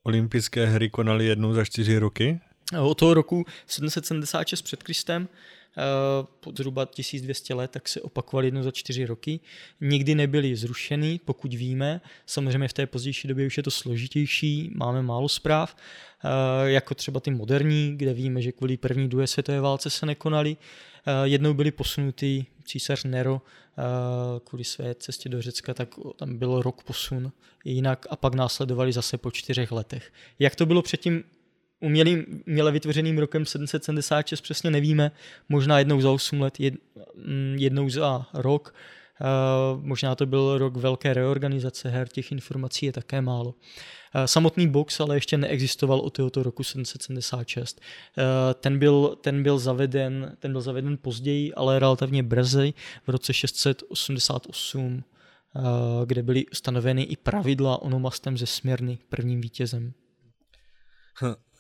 [0.04, 2.40] olympijské hry konaly jednou za čtyři roky?
[2.80, 5.28] Od toho roku 776 před Kristem
[5.78, 9.40] Eh, zhruba 1200 let, tak se opakovaly jedno za čtyři roky.
[9.82, 12.02] Nikdy nebyly zrušeny, pokud víme.
[12.26, 17.20] Samozřejmě v té pozdější době už je to složitější, máme málo zpráv, eh, jako třeba
[17.20, 20.58] ty moderní, kde víme, že kvůli první druhé světové válce se nekonaly.
[21.06, 23.42] Eh, jednou byly posunuty císař Nero
[24.44, 27.32] kvůli své cestě do Řecka, tak tam byl rok posun
[27.66, 30.14] jinak a pak následovali zase po čtyřech letech.
[30.40, 31.24] Jak to bylo předtím
[31.80, 35.12] umělým, uměle vytvořeným rokem 776 přesně nevíme,
[35.50, 36.74] možná jednou za 8 let, jed,
[37.16, 38.74] mm, jednou za rok,
[39.22, 43.46] Uh, možná to byl rok velké reorganizace her, těch informací je také málo.
[43.46, 43.54] Uh,
[44.26, 47.82] samotný box ale ještě neexistoval od tohoto roku 776.
[48.18, 48.24] Uh,
[48.54, 52.74] ten, byl, ten, byl zaveden, ten byl zaveden později, ale relativně brzy,
[53.08, 55.04] v roce 688,
[56.06, 59.94] kde byly stanoveny i pravidla onomastem ze Směrny prvním vítězem.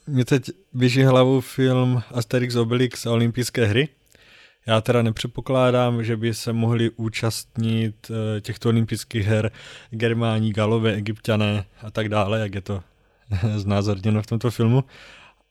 [0.07, 3.89] Mě teď běží hlavou film Asterix Obelix a olympijské hry.
[4.65, 9.51] Já teda nepředpokládám, že by se mohli účastnit eh, těchto olympijských her
[9.89, 12.83] Germáni, Galové, Egyptiané a tak dále, jak je to
[13.55, 14.83] znázorněno v tomto filmu.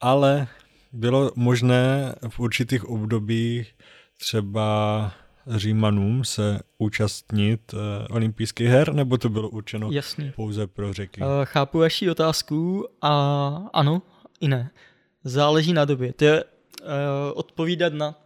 [0.00, 0.46] Ale
[0.92, 3.74] bylo možné v určitých obdobích
[4.18, 5.12] třeba
[5.46, 7.80] Římanům se účastnit uh,
[8.16, 10.32] olympijských her, nebo to bylo určeno Jasný.
[10.36, 11.20] pouze pro řeky?
[11.20, 13.10] Uh, chápu vaši otázku a
[13.72, 14.02] ano
[14.40, 14.70] i ne.
[15.24, 16.12] Záleží na době.
[16.12, 16.88] To je uh,
[17.34, 18.22] odpovídat na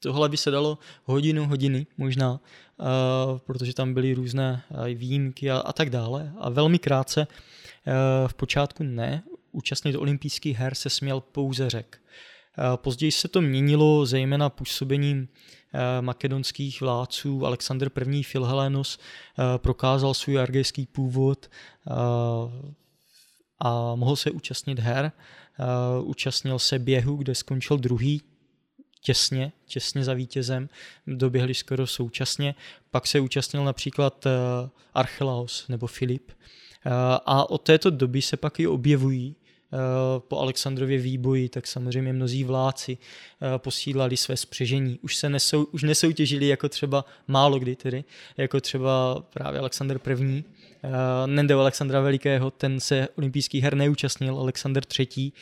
[0.00, 5.58] tohle by se dalo hodinu, hodiny možná, uh, protože tam byly různé uh, výjimky a,
[5.58, 6.32] a tak dále.
[6.38, 12.00] A velmi krátce, uh, v počátku ne, účastnit olympijských her se směl pouze řek.
[12.76, 15.28] Později se to měnilo zejména působením
[16.00, 18.22] makedonských vládců Alexander I.
[18.22, 21.50] Filhelénos eh, prokázal svůj argejský původ
[23.60, 25.12] a mohl se účastnit her.
[26.02, 28.22] Účastnil se běhu, kde skončil druhý,
[29.00, 30.68] těsně, těsně za vítězem,
[31.06, 32.54] doběhli skoro současně.
[32.90, 34.24] Pak se účastnil například
[34.94, 36.32] Archelaus nebo Filip.
[37.26, 39.36] A od této doby se pak i objevují
[39.72, 44.98] Eh, po Alexandrově výboji, tak samozřejmě mnozí vláci eh, posílali své spřežení.
[45.02, 48.04] Už se nesou, už nesoutěžili jako třeba málo kdy tedy,
[48.36, 50.44] jako třeba právě Alexandr I.
[50.84, 55.32] Eh, Nende Alexandra Velikého, ten se olympijských her neúčastnil, Alexander III.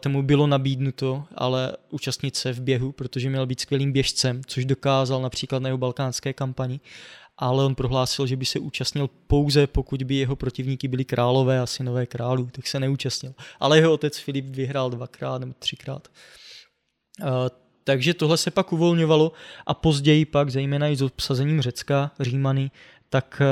[0.00, 5.22] Tomu bylo nabídnuto, ale účastnit se v běhu, protože měl být skvělým běžcem, což dokázal
[5.22, 6.80] například na jeho balkánské kampani
[7.38, 11.66] ale on prohlásil, že by se účastnil pouze, pokud by jeho protivníky byli králové a
[11.66, 13.34] synové králů, tak se neúčastnil.
[13.60, 16.08] Ale jeho otec Filip vyhrál dvakrát nebo třikrát.
[17.20, 17.28] Uh,
[17.84, 19.32] takže tohle se pak uvolňovalo
[19.66, 22.70] a později pak, zejména i s obsazením Řecka, Římany,
[23.10, 23.42] tak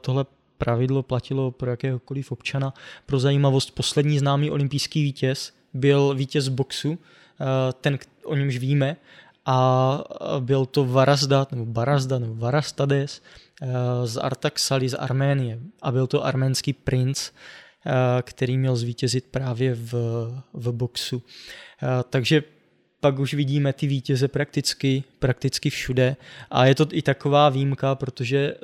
[0.00, 0.24] tohle
[0.58, 2.74] pravidlo platilo pro jakéhokoliv občana.
[3.06, 6.96] Pro zajímavost, poslední známý olympijský vítěz byl vítěz boxu, uh,
[7.80, 8.96] ten, o němž víme,
[9.46, 10.04] a
[10.40, 13.22] byl to Varazdat, nebo Barazda, nebo Varastades
[13.62, 13.66] eh,
[14.04, 15.58] z Artaxali z Arménie.
[15.82, 17.92] A byl to arménský princ, eh,
[18.22, 19.92] který měl zvítězit právě v,
[20.52, 21.22] v boxu.
[21.82, 22.42] Eh, takže
[23.00, 26.16] pak už vidíme ty vítěze prakticky, prakticky všude.
[26.50, 28.54] A je to i taková výjimka, protože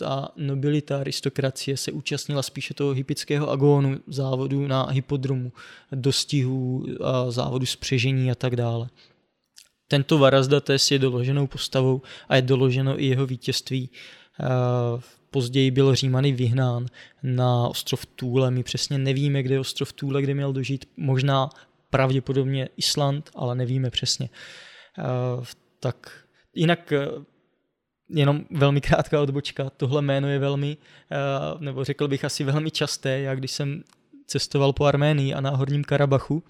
[0.00, 5.52] ta nobilita, aristokracie se účastnila spíše toho hypického agónu, závodu na hypodromu,
[5.92, 6.86] dostihů,
[7.28, 8.88] závodu spřežení a tak dále.
[9.88, 13.90] Tento Varazdates je doloženou postavou a je doloženo i jeho vítězství.
[14.40, 14.46] Eh,
[15.30, 16.86] později byl Římany vyhnán
[17.22, 18.50] na ostrov Tůle.
[18.50, 20.84] My přesně nevíme, kde je ostrov Tůle, kde měl dožít.
[20.96, 21.50] Možná
[21.90, 24.28] pravděpodobně Island, ale nevíme přesně.
[24.98, 25.44] Eh,
[25.80, 26.24] tak
[26.54, 27.08] jinak eh,
[28.10, 29.70] jenom velmi krátká odbočka.
[29.76, 30.76] Tohle jméno je velmi,
[31.58, 33.20] nebo řekl bych asi velmi časté.
[33.20, 33.82] Já když jsem
[34.26, 36.42] cestoval po Arménii a na Horním Karabachu,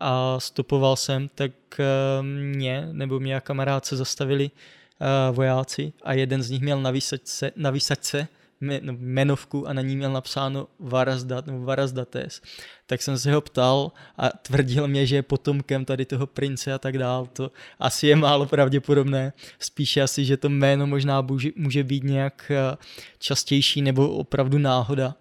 [0.00, 6.12] a stopoval jsem, tak eh, mě nebo mě a kamarád se zastavili eh, vojáci a
[6.12, 8.28] jeden z nich měl na výsačce, na výsačce
[8.60, 12.42] no, jmenovku a na ní měl napsáno Varazdat nebo Varazdates.
[12.86, 16.78] Tak jsem se ho ptal a tvrdil mě, že je potomkem tady toho prince a
[16.78, 17.26] tak dál.
[17.32, 19.32] To asi je málo pravděpodobné.
[19.58, 21.26] Spíše asi, že to jméno možná
[21.56, 22.76] může být nějak eh,
[23.18, 25.14] častější nebo opravdu náhoda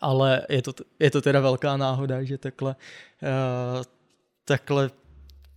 [0.00, 2.76] ale je to, je to teda velká náhoda, že takhle,
[3.22, 3.82] uh,
[4.44, 4.90] takhle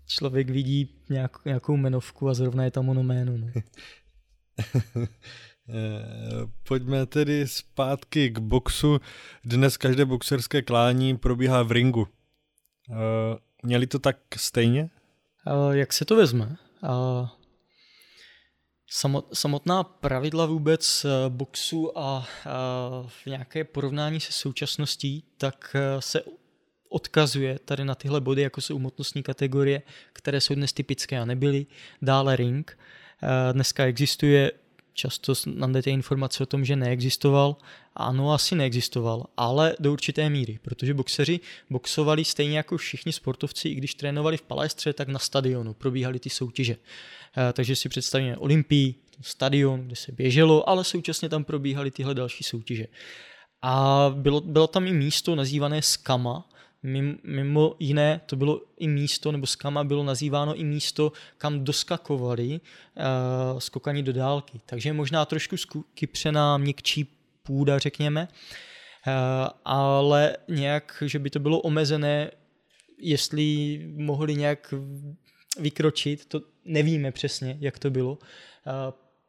[0.07, 3.37] člověk vidí nějak, nějakou menovku a zrovna je tam ono jméno.
[3.37, 3.47] No.
[5.69, 8.99] Eh, pojďme tedy zpátky k boxu.
[9.43, 12.07] Dnes každé boxerské klání probíhá v ringu.
[12.91, 12.95] Eh,
[13.63, 14.89] měli to tak stejně?
[15.71, 16.57] Jak se to vezme?
[19.33, 22.27] Samotná pravidla vůbec eh, boxu a
[23.07, 26.23] v nějaké porovnání se současností, tak eh, se
[26.89, 29.81] odkazuje tady na tyhle body, jako jsou umotnostní kategorie,
[30.13, 31.65] které jsou dnes typické a nebyly.
[32.01, 32.79] Dále ring.
[33.23, 34.51] Eh, dneska existuje,
[34.97, 37.55] často najdete informace o tom, že neexistoval.
[37.95, 41.39] Ano, asi neexistoval, ale do určité míry, protože boxeři
[41.69, 46.29] boxovali stejně jako všichni sportovci, i když trénovali v palestře, tak na stadionu probíhaly ty
[46.29, 46.75] soutěže.
[47.37, 52.43] Eh, takže si představíme Olympii, stadion, kde se běželo, ale současně tam probíhaly tyhle další
[52.43, 52.87] soutěže.
[53.61, 56.49] A bylo, bylo tam i místo nazývané Skama,
[57.23, 63.59] Mimo jiné, to bylo i místo, nebo skama bylo nazýváno i místo, kam doskakovali uh,
[63.59, 64.61] skokani do dálky.
[64.65, 65.55] Takže možná trošku
[65.93, 67.07] kypřená, měkčí
[67.43, 69.13] půda, řekněme, uh,
[69.65, 72.31] ale nějak, že by to bylo omezené,
[72.99, 74.73] jestli mohli nějak
[75.59, 78.17] vykročit, to nevíme přesně, jak to bylo.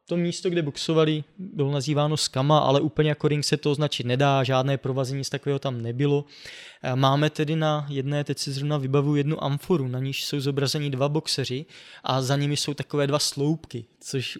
[0.09, 4.43] To místo, kde boxovali, bylo nazýváno skama, ale úplně jako ring se to označit nedá,
[4.43, 6.25] žádné provazení nic takového tam nebylo.
[6.95, 11.09] Máme tedy na jedné, teď si zrovna vybavu jednu amforu, na níž jsou zobrazeni dva
[11.09, 11.65] boxeři
[12.03, 14.37] a za nimi jsou takové dva sloupky, což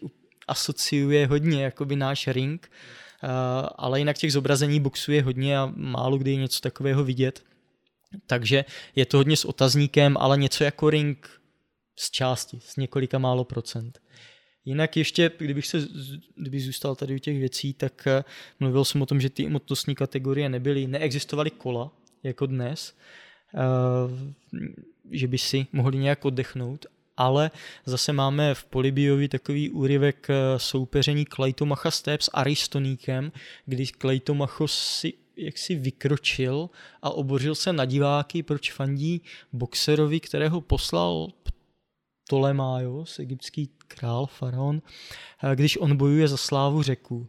[0.47, 2.71] asociuje hodně jakoby náš ring,
[3.75, 7.43] ale jinak těch zobrazení boxu je hodně a málo kdy je něco takového vidět.
[8.27, 8.65] Takže
[8.95, 11.29] je to hodně s otazníkem, ale něco jako ring
[11.99, 13.99] z části, z několika málo procent.
[14.69, 15.87] Jinak ještě, kdybych se,
[16.35, 18.23] kdybych zůstal tady u těch věcí, tak eh,
[18.59, 21.91] mluvil jsem o tom, že ty motocní kategorie nebyly, neexistovaly kola,
[22.23, 22.93] jako dnes,
[23.55, 23.59] eh,
[25.11, 26.85] že by si mohli nějak oddechnout,
[27.17, 27.51] ale
[27.85, 33.31] zase máme v Polibiovi takový úryvek eh, soupeření Klejtomacha Step s Aristoníkem,
[33.65, 36.69] kdy Klejtomachos si jak si vykročil
[37.01, 39.21] a obořil se na diváky, proč fandí
[39.53, 41.27] boxerovi, kterého poslal
[42.29, 44.81] Ptolemaios, egyptský král, faraon,
[45.43, 47.27] eh, když on bojuje za slávu řeku.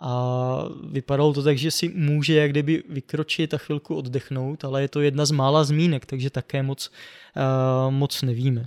[0.00, 4.88] A vypadalo to tak, že si může jak kdyby vykročit a chvilku oddechnout, ale je
[4.88, 6.90] to jedna z mála zmínek, takže také moc,
[7.36, 8.66] uh, moc nevíme.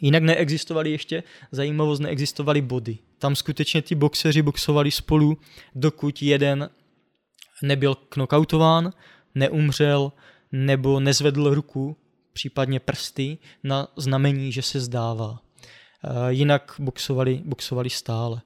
[0.00, 1.22] Jinak neexistovaly ještě,
[1.52, 2.98] zajímavost, neexistovaly body.
[3.18, 5.38] Tam skutečně ty boxeři boxovali spolu,
[5.74, 6.70] dokud jeden
[7.62, 8.92] nebyl knockoutován,
[9.34, 10.12] neumřel
[10.52, 11.96] nebo nezvedl ruku,
[12.32, 15.38] případně prsty na znamení, že se zdává.
[16.04, 18.42] Eh, jinak boxovali, boxovali stále.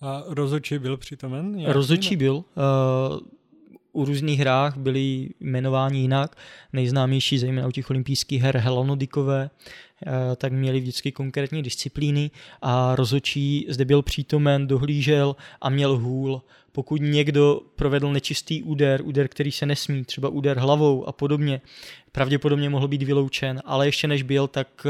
[0.00, 1.64] A rozhodčí byl přítomen?
[1.66, 2.44] Rozhodčí byl.
[3.94, 6.36] Eh, u různých hrách byli jmenováni jinak.
[6.72, 9.50] Nejznámější, zejména u těch olympijských her Helanodikové,
[10.06, 12.30] eh, tak měli vždycky konkrétní disciplíny
[12.62, 16.42] a rozhodčí zde byl přítomen, dohlížel a měl hůl.
[16.72, 21.60] Pokud někdo provedl nečistý úder, úder, který se nesmí, třeba úder hlavou a podobně,
[22.12, 24.86] pravděpodobně mohl být vyloučen, ale ještě než byl, tak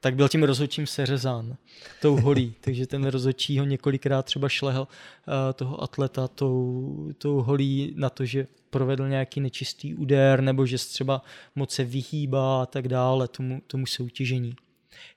[0.00, 1.56] tak byl tím rozhodčím seřezán
[2.02, 7.94] tou holí, takže ten rozhodčí ho několikrát třeba šlehl uh, toho atleta tou, tou holí
[7.96, 11.22] na to, že provedl nějaký nečistý úder nebo že třeba
[11.56, 14.54] moc se vyhýbá a tak dále tomu, tomu soutěžení.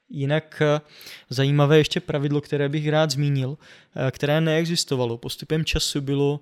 [0.10, 0.82] Jinak eh,
[1.30, 3.58] zajímavé ještě pravidlo, které bych rád zmínil,
[3.96, 5.18] eh, které neexistovalo.
[5.18, 6.40] Postupem času bylo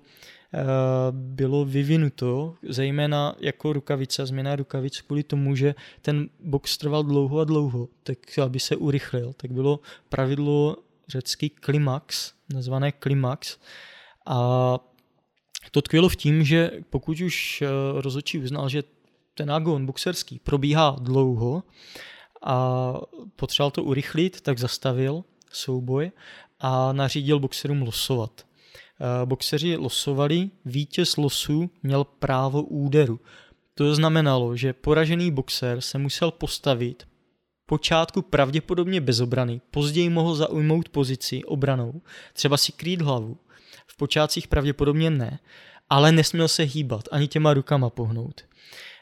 [0.54, 0.64] Eh,
[1.10, 7.44] bylo vyvinuto, zejména jako rukavice, změna rukavic kvůli tomu, že ten box trval dlouho a
[7.44, 10.76] dlouho, tak aby se urychlil, tak bylo pravidlo
[11.08, 13.58] řecký klimax, nazvané klimax
[14.26, 14.78] a
[15.70, 17.62] to tkvělo v tím, že pokud už
[17.94, 18.82] rozhodčí uznal, že
[19.34, 21.62] ten agon boxerský probíhá dlouho
[22.44, 22.92] a
[23.36, 26.10] potřeboval to urychlit, tak zastavil souboj
[26.60, 28.46] a nařídil boxerům losovat.
[29.00, 33.20] Eh, boxeři losovali, vítěz losu měl právo úderu.
[33.74, 37.06] To znamenalo, že poražený boxer se musel postavit
[37.66, 43.38] počátku pravděpodobně bez obrany, později mohl zaujmout pozici obranou, třeba si krýt hlavu,
[43.86, 45.38] v počátcích pravděpodobně ne,
[45.90, 48.40] ale nesměl se hýbat, ani těma rukama pohnout.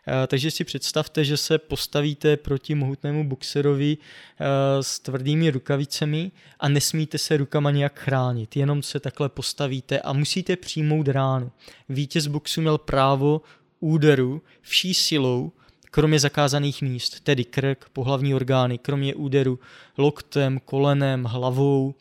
[0.08, 4.46] Eh, takže si představte, že se postavíte proti mohutnému boxerovi eh,
[4.82, 6.30] s tvrdými rukavicemi
[6.60, 11.50] a nesmíte se rukama nějak chránit, jenom se takhle postavíte a musíte přijmout ránu.
[11.88, 13.40] Vítěz boxu měl právo
[13.80, 15.52] úderu vší silou,
[15.90, 19.58] kromě zakázaných míst, tedy krk, pohlavní orgány, kromě úderu
[19.98, 21.94] loktem, kolenem, hlavou.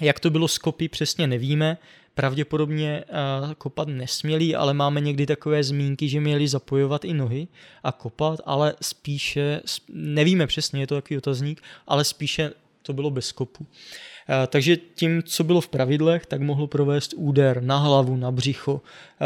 [0.00, 1.78] Jak to bylo s kopy, přesně nevíme,
[2.14, 3.04] pravděpodobně
[3.44, 7.48] uh, kopat nesměli, ale máme někdy takové zmínky, že měli zapojovat i nohy
[7.84, 12.52] a kopat, ale spíše, nevíme přesně, je to takový otazník, ale spíše
[12.82, 13.64] to bylo bez kopu.
[13.64, 18.72] Uh, takže tím, co bylo v pravidlech, tak mohl provést úder na hlavu, na břicho
[18.74, 18.80] uh,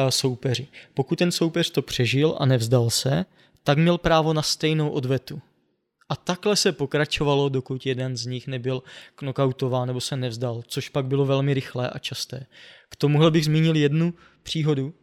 [0.09, 0.67] soupeři.
[0.95, 3.25] Pokud ten soupeř to přežil a nevzdal se,
[3.65, 5.41] tak měl právo na stejnou odvetu.
[6.09, 8.83] A takhle se pokračovalo, dokud jeden z nich nebyl
[9.15, 12.47] knockoutován nebo se nevzdal, což pak bylo velmi rychlé a časté.
[12.89, 14.95] K tomuhle bych zmínil jednu příhodu,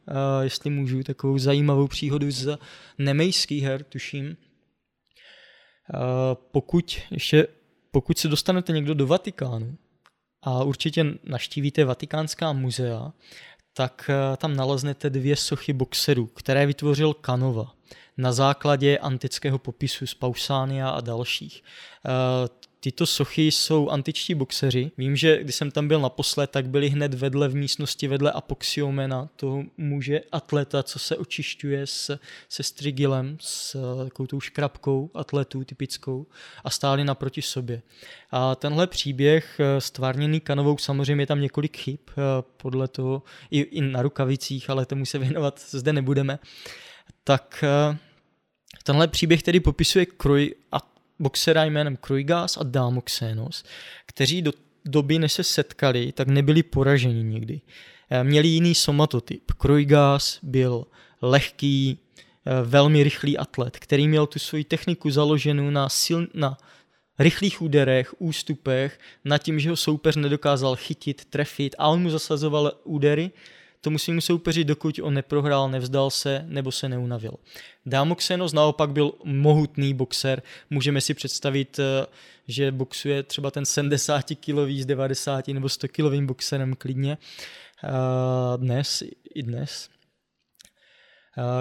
[0.42, 2.58] jestli můžu, takovou zajímavou příhodu z
[2.98, 4.38] nemejských her, tuším.
[6.34, 7.48] Pokud, ještě,
[7.92, 9.78] pokud se dostanete někdo do Vatikánu
[10.42, 13.14] a určitě naštívíte Vatikánská muzea,
[13.74, 17.74] tak tam naleznete dvě sochy boxerů, které vytvořil Kanova
[18.18, 21.64] na základě antického popisu z Pausania a dalších.
[22.06, 24.92] Eh, tyto sochy jsou antičtí boxeři.
[24.98, 29.30] Vím, že když jsem tam byl naposled, tak byli hned vedle v místnosti vedle apoxiomena,
[29.36, 36.26] toho muže atleta, co se očišťuje s, se strigilem, s takovou tou škrabkou atletů typickou
[36.64, 37.82] a stáli naproti sobě.
[38.32, 42.14] A tenhle příběh eh, stvárněný kanovou, samozřejmě je tam několik chyb eh,
[42.58, 46.40] podle toho, i, i na rukavicích, ale tomu se věnovat zde nebudeme
[47.24, 47.98] tak eh,
[48.84, 50.78] tenhle příběh tedy popisuje Kroj a
[51.20, 53.64] boxera jménem Krojgas a Damoxenos,
[54.06, 54.52] kteří do
[54.86, 57.62] doby, než se setkali, tak nebyli poraženi nikdy.
[58.10, 59.52] Eh, měli jiný somatotyp.
[59.52, 60.88] Krojgas byl
[61.22, 62.00] lehký,
[62.46, 66.58] eh, velmi rychlý atlet, který měl tu svoji techniku založenou na, sil, na
[67.20, 72.72] rychlých úderech, ústupech, na tím, že ho soupeř nedokázal chytit, trefit a on mu zasazoval
[72.84, 73.32] údery,
[73.84, 77.34] tomu svým soupeři, dokud on neprohrál, nevzdal se nebo se neunavil.
[77.86, 80.42] Damoxenos naopak byl mohutný boxer.
[80.70, 82.06] Můžeme si představit, eh,
[82.48, 87.18] že boxuje třeba ten 70 kilový s 90 nebo 100 kilovým boxerem klidně.
[87.84, 89.04] Eh, dnes
[89.36, 89.90] i dnes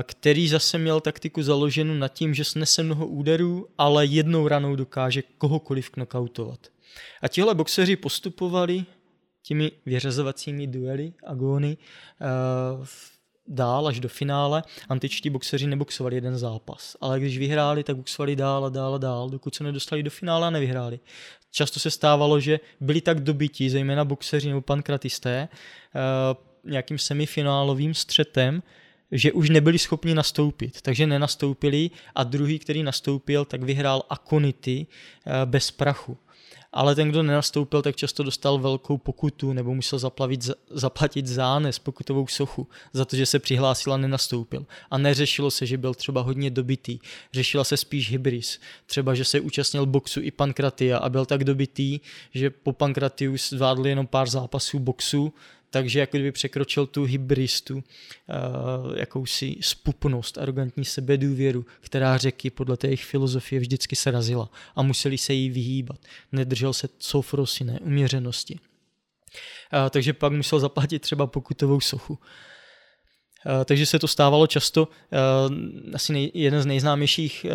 [0.03, 5.23] který zase měl taktiku založenou nad tím, že snese mnoho úderů, ale jednou ranou dokáže
[5.39, 6.59] kohokoliv knockoutovat.
[7.23, 8.85] A tihle boxeři postupovali
[9.43, 11.77] těmi vyřazovacími duely, agóny,
[13.49, 14.63] dál až do finále.
[14.89, 19.31] Antičtí boxeři neboxovali jeden zápas, ale když vyhráli, tak boxovali dál a dál a dál,
[19.31, 21.01] dokud se nedostali do finále a nevyhráli.
[21.51, 25.49] Často se stávalo, že byli tak dobití, zejména boxeři nebo pankratisté,
[26.65, 28.63] nějakým semifinálovým střetem,
[29.13, 35.31] že už nebyli schopni nastoupit, takže nenastoupili a druhý, který nastoupil, tak vyhrál Akonity eh,
[35.45, 36.19] bez prachu.
[36.73, 42.27] Ale ten, kdo nenastoupil, tak často dostal velkou pokutu nebo musel zaplavit, zaplatit zánes, pokutovou
[42.27, 44.67] sochu, za to, že se přihlásil a nenastoupil.
[44.91, 46.99] A neřešilo se, že byl třeba hodně dobitý.
[47.33, 48.61] Řešila se spíš hybris.
[48.87, 52.01] Třeba, že se účastnil boxu i pankratia a byl tak dobitý,
[52.35, 55.33] že po pankratiu zvládl jenom pár zápasů boxu,
[55.73, 57.83] takže jako kdyby překročil tu hybristu, uh,
[58.97, 65.33] jakousi spupnost, arrogantní sebedůvěru, která řeky podle té jejich filozofie vždycky srazila a museli se
[65.33, 65.99] jí vyhýbat.
[66.33, 68.55] Nedržel se sofrosy, uměřenosti.
[68.55, 72.19] Uh, takže pak musel zaplatit třeba pokutovou sochu.
[73.47, 74.89] Eh, takže se to stávalo často.
[75.13, 77.51] Eh, asi nej, jeden z nejznámějších eh,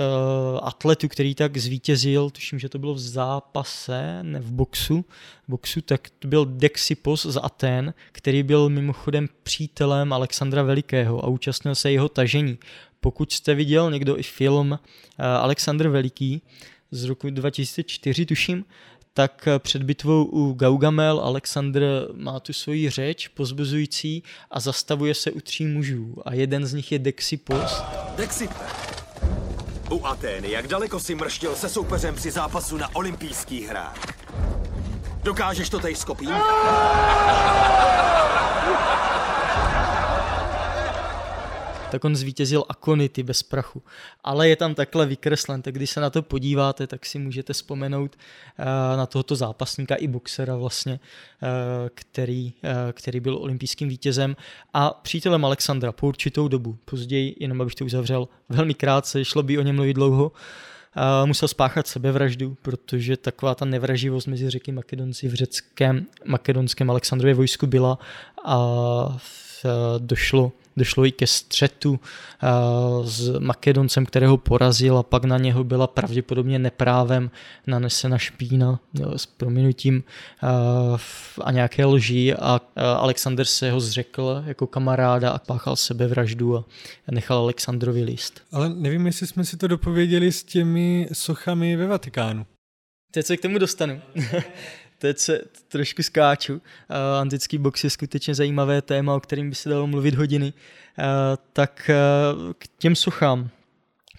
[0.62, 5.06] atletů, který tak zvítězil, tuším, že to bylo v zápase, ne v boxu,
[5.48, 11.76] boxu tak to byl Dexipos z Aten, který byl mimochodem přítelem Alexandra Velikého a účastnil
[11.76, 12.58] se jeho tažení.
[13.00, 14.80] Pokud jste viděl někdo i film
[15.18, 16.42] Alexandr Veliký
[16.92, 18.66] z roku 2004, tuším,
[19.18, 25.40] tak před bitvou u Gaugamel Alexandr má tu svoji řeč pozbuzující a zastavuje se u
[25.40, 27.84] tří mužů a jeden z nich je Dexipos.
[28.16, 28.66] Dexipe,
[29.92, 34.14] u Atény, jak daleko si mrštil se soupeřem při zápasu na olympijských hrách?
[35.24, 36.30] Dokážeš to teď skopím?
[41.92, 43.84] tak on zvítězil Akonity bez prachu.
[44.24, 48.16] Ale je tam takhle vykreslen, tak když se na to podíváte, tak si můžete vzpomenout
[48.16, 48.66] uh,
[48.98, 51.50] na tohoto zápasníka i boxera vlastně, uh,
[51.94, 54.36] který, uh, který byl olympijským vítězem
[54.74, 56.78] a přítelem Alexandra po určitou dobu.
[56.86, 60.32] Později, jenom abych to uzavřel, velmi krátce, šlo by o něm mluvit dlouho,
[61.22, 67.34] Uh, musel spáchat sebevraždu, protože taková ta nevraživost mezi řeky Makedonci v řeckém makedonském Alexandrově
[67.34, 68.00] vojsku byla
[68.46, 68.58] a
[69.98, 72.48] došlo došlo i ke střetu eh,
[73.04, 77.32] s Makedoncem, kterého porazil a pak na něho byla pravděpodobně neprávem
[77.68, 78.80] nanesena špína
[79.16, 80.04] s prominutím
[80.44, 80.48] eh,
[81.44, 86.66] a nějaké lží a eh, Alexander se ho zřekl jako kamaráda a páchal sebevraždu a
[87.12, 88.42] nechal Alexandrovi list.
[88.52, 92.46] Ale nevím, jestli jsme si to dopověděli s těmi sochami ve Vatikánu.
[93.12, 94.02] Teď se k tomu dostanu.
[94.98, 96.54] Teď se trošku skáču.
[96.54, 96.62] Uh,
[97.20, 100.54] antický box je skutečně zajímavé téma, o kterým by se dalo mluvit hodiny.
[100.54, 101.04] Uh,
[101.54, 103.50] tak uh, k těm sochám.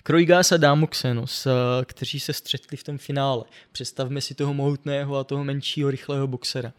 [0.02, 1.46] Krojgás a Damoxenos,
[1.84, 3.44] kteří se střetli v tom finále.
[3.72, 6.72] Představme si toho mohutného a toho menšího rychlého boxera.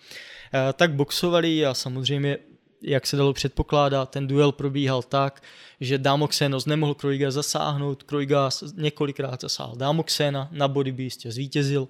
[0.73, 2.37] Tak boxovali a samozřejmě
[2.81, 5.43] jak se dalo předpokládat, ten duel probíhal tak,
[5.79, 11.87] že Damoxenos nemohl Krojga zasáhnout, Krojgas několikrát zasáhl Damoxena, na body by jistě zvítězil,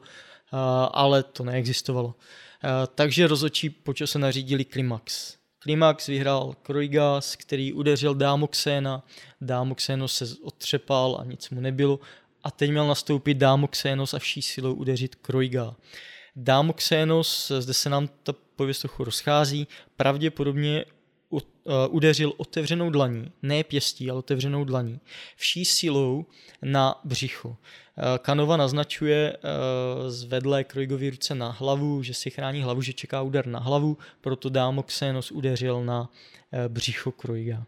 [0.91, 2.15] ale to neexistovalo.
[2.95, 5.35] Takže rozočí po čase nařídili Klimax.
[5.59, 9.05] Klimax vyhrál Kroigas, který udeřil Damoxéna,
[9.41, 11.99] Damoxénos se otřepal a nic mu nebylo
[12.43, 15.75] a teď měl nastoupit Damoxénos a vší silou udeřit Kroiga.
[16.35, 20.85] Damoxénos, zde se nám ta pověst trochu rozchází, pravděpodobně
[21.89, 24.99] udeřil otevřenou dlaní, ne pěstí, ale otevřenou dlaní,
[25.35, 26.25] vší silou
[26.61, 27.57] na břicho.
[27.99, 29.39] Eh, Kanova naznačuje eh,
[30.09, 34.49] zvedlé Krojgovy ruce na hlavu, že si chrání hlavu, že čeká úder na hlavu, proto
[34.49, 36.09] Dámoxénos udeřil na
[36.51, 37.63] eh, břicho Krojga.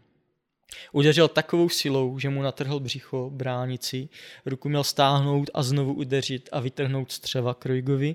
[0.92, 4.08] Udeřil takovou silou, že mu natrhl břicho bránici,
[4.46, 8.14] ruku měl stáhnout a znovu udeřit a vytrhnout střeva Krojgovi.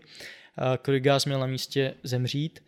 [0.82, 2.64] Krojgás měl na místě zemřít,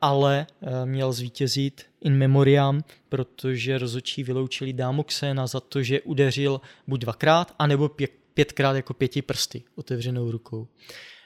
[0.00, 0.46] ale
[0.84, 7.88] měl zvítězit in memoriam, protože rozočí vyloučili Dámoxéna za to, že udeřil buď dvakrát, anebo
[7.88, 10.68] pět, pětkrát jako pěti prsty otevřenou rukou.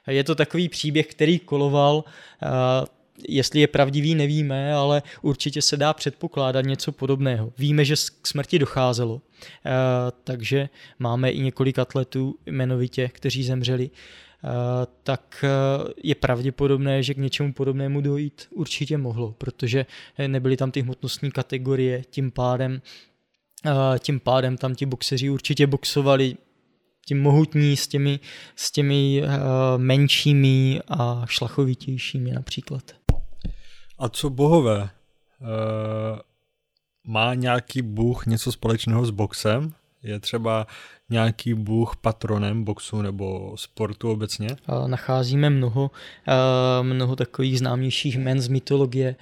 [0.06, 2.04] Je to takový příběh, který koloval,
[3.28, 7.52] jestli je pravdivý, nevíme, ale určitě se dá předpokládat něco podobného.
[7.58, 9.20] Víme, že k smrti docházelo,
[10.24, 13.90] takže máme i několik atletů jmenovitě, kteří zemřeli.
[15.02, 15.44] tak
[16.02, 19.86] je pravděpodobné, že k něčemu podobnému dojít určitě mohlo, protože
[20.26, 22.82] nebyly tam ty hmotnostní kategorie, tím pádem
[23.98, 26.36] tím pádem tam ti boxeři určitě boxovali
[27.04, 28.20] tím mohutní s těmi,
[28.56, 29.30] s těmi uh,
[29.76, 32.82] menšími a šlachovitějšími například.
[33.98, 34.80] A co bohové?
[34.82, 34.88] Uh,
[37.06, 39.72] má nějaký bůh něco společného s boxem?
[40.02, 40.66] Je třeba
[41.10, 44.48] nějaký bůh patronem boxu nebo sportu obecně?
[44.68, 45.90] Uh, nacházíme mnoho,
[46.82, 49.16] mnoho takových známějších men z mytologie.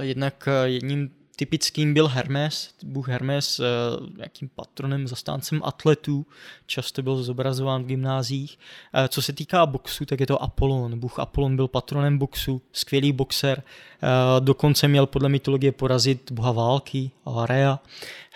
[0.00, 3.60] Jednak jedním typickým byl Hermes, bůh Hermes,
[4.16, 6.26] nějakým patronem, zastáncem atletů,
[6.66, 8.58] často byl zobrazován v gymnázích.
[8.94, 10.98] Eh, co se týká boxu, tak je to Apollon.
[10.98, 14.06] Bůh Apollon byl patronem boxu, skvělý boxer, eh,
[14.40, 17.78] dokonce měl podle mytologie porazit boha války, Area,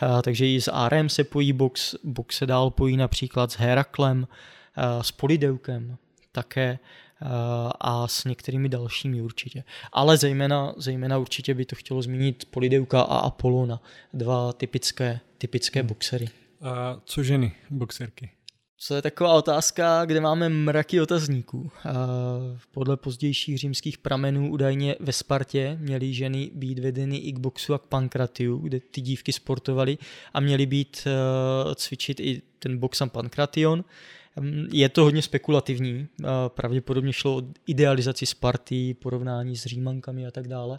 [0.02, 4.28] eh, takže i s Arem se pojí box, box se dál pojí například s Heraklem,
[5.00, 5.96] s Polideukem,
[6.32, 7.09] také Eh,
[7.80, 9.64] a s některými dalšími určitě.
[9.92, 16.28] Ale zejména, zejména určitě by to chtělo zmínit Polideuka a Apolona, dva typické, typické boxery.
[16.60, 18.30] A co ženy, boxerky?
[18.82, 21.70] Co je taková otázka, kde máme mraky otazníků.
[21.86, 21.90] Eh,
[22.70, 27.78] podle pozdějších římských pramenů údajně ve Spartě měly ženy být vedeny i k boxu a
[27.78, 29.98] k pankratiu, kde ty dívky sportovaly
[30.34, 33.84] a měly být eh, cvičit i ten box a pankration.
[34.72, 36.08] Je to hodně spekulativní,
[36.48, 40.78] pravděpodobně šlo o idealizaci Sparty, porovnání s Římankami a tak dále.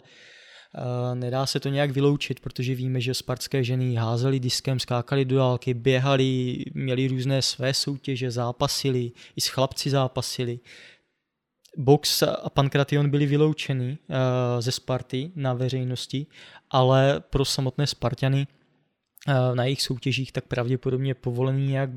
[1.14, 5.74] Nedá se to nějak vyloučit, protože víme, že spartské ženy házely diskem, skákali do dálky,
[5.74, 10.60] běhali, měli různé své soutěže, zápasili, i s chlapci zápasili.
[11.76, 13.98] Box a Pankration byli vyloučeny
[14.58, 16.26] ze Sparty na veřejnosti,
[16.70, 18.46] ale pro samotné Spartany
[19.54, 21.90] na jejich soutěžích tak pravděpodobně povolený nějak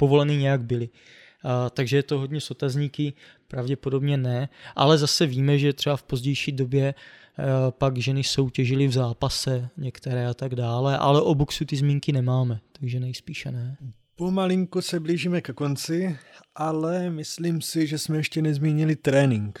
[0.00, 0.88] povolený nějak byly.
[0.88, 3.12] Uh, takže je to hodně s otazníky,
[3.48, 8.92] pravděpodobně ne, ale zase víme, že třeba v pozdější době uh, pak ženy soutěžily v
[8.92, 13.76] zápase některé a tak dále, ale o boxu ty zmínky nemáme, takže nejspíše ne.
[14.16, 16.16] Pomalinko se blížíme ke konci,
[16.54, 19.60] ale myslím si, že jsme ještě nezmínili trénink.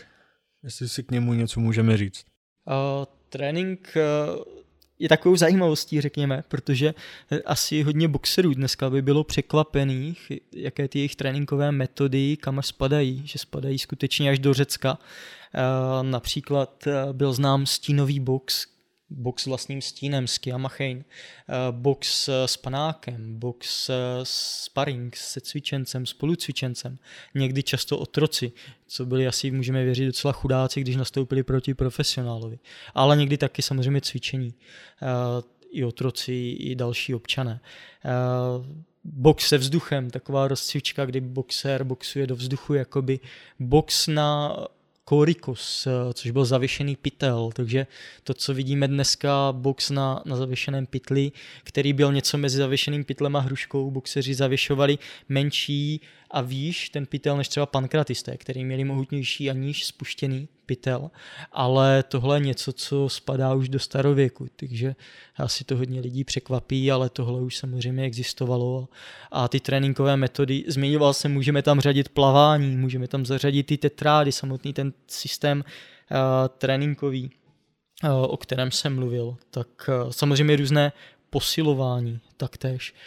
[0.64, 2.24] Jestli si k němu něco můžeme říct.
[2.64, 4.59] Uh, trénink uh,
[5.00, 6.94] je takovou zajímavostí, řekněme, protože
[7.30, 12.66] eh, asi hodně boxerů dneska by bylo překvapených, jaké ty jejich tréninkové metody, kam až
[12.66, 14.98] spadají, že spadají skutečně až do Řecka.
[15.54, 18.66] Eh, například eh, byl znám stínový box,
[19.10, 23.90] box s vlastním stínem, s Kiamachein, eh, box s panákem, box
[24.22, 26.98] sparring se cvičencem, spolucvičencem,
[27.34, 28.52] někdy často otroci,
[28.86, 32.58] co byli asi, můžeme věřit, docela chudáci, když nastoupili proti profesionálovi.
[32.94, 34.54] Ale někdy taky samozřejmě cvičení,
[35.02, 35.06] eh,
[35.70, 37.60] i otroci, i další občané.
[38.04, 38.10] Eh,
[39.04, 43.20] box se vzduchem, taková rozcvička, kdy boxer boxuje do vzduchu, jakoby
[43.58, 44.56] box na
[45.10, 47.86] Korikos, což byl zavěšený pytel, takže
[48.24, 51.32] to, co vidíme dneska, box na, na zavěšeném pytli,
[51.64, 54.98] který byl něco mezi zavěšeným pytlem a hruškou, boxeři zavěšovali
[55.28, 56.00] menší
[56.30, 61.10] a výš ten pytel než třeba pankratisté, který měli mohutnější a níž spuštěný pytel,
[61.52, 64.94] ale tohle je něco, co spadá už do starověku, takže
[65.36, 68.88] asi to hodně lidí překvapí, ale tohle už samozřejmě existovalo
[69.30, 74.32] a ty tréninkové metody, zmiňoval jsem, můžeme tam řadit plavání, můžeme tam zařadit ty tetrády,
[74.32, 76.16] samotný ten systém uh,
[76.58, 77.30] tréninkový,
[78.04, 80.92] uh, o kterém jsem mluvil, tak uh, samozřejmě různé
[81.30, 82.92] posilování taktéž.
[82.92, 82.98] Uh,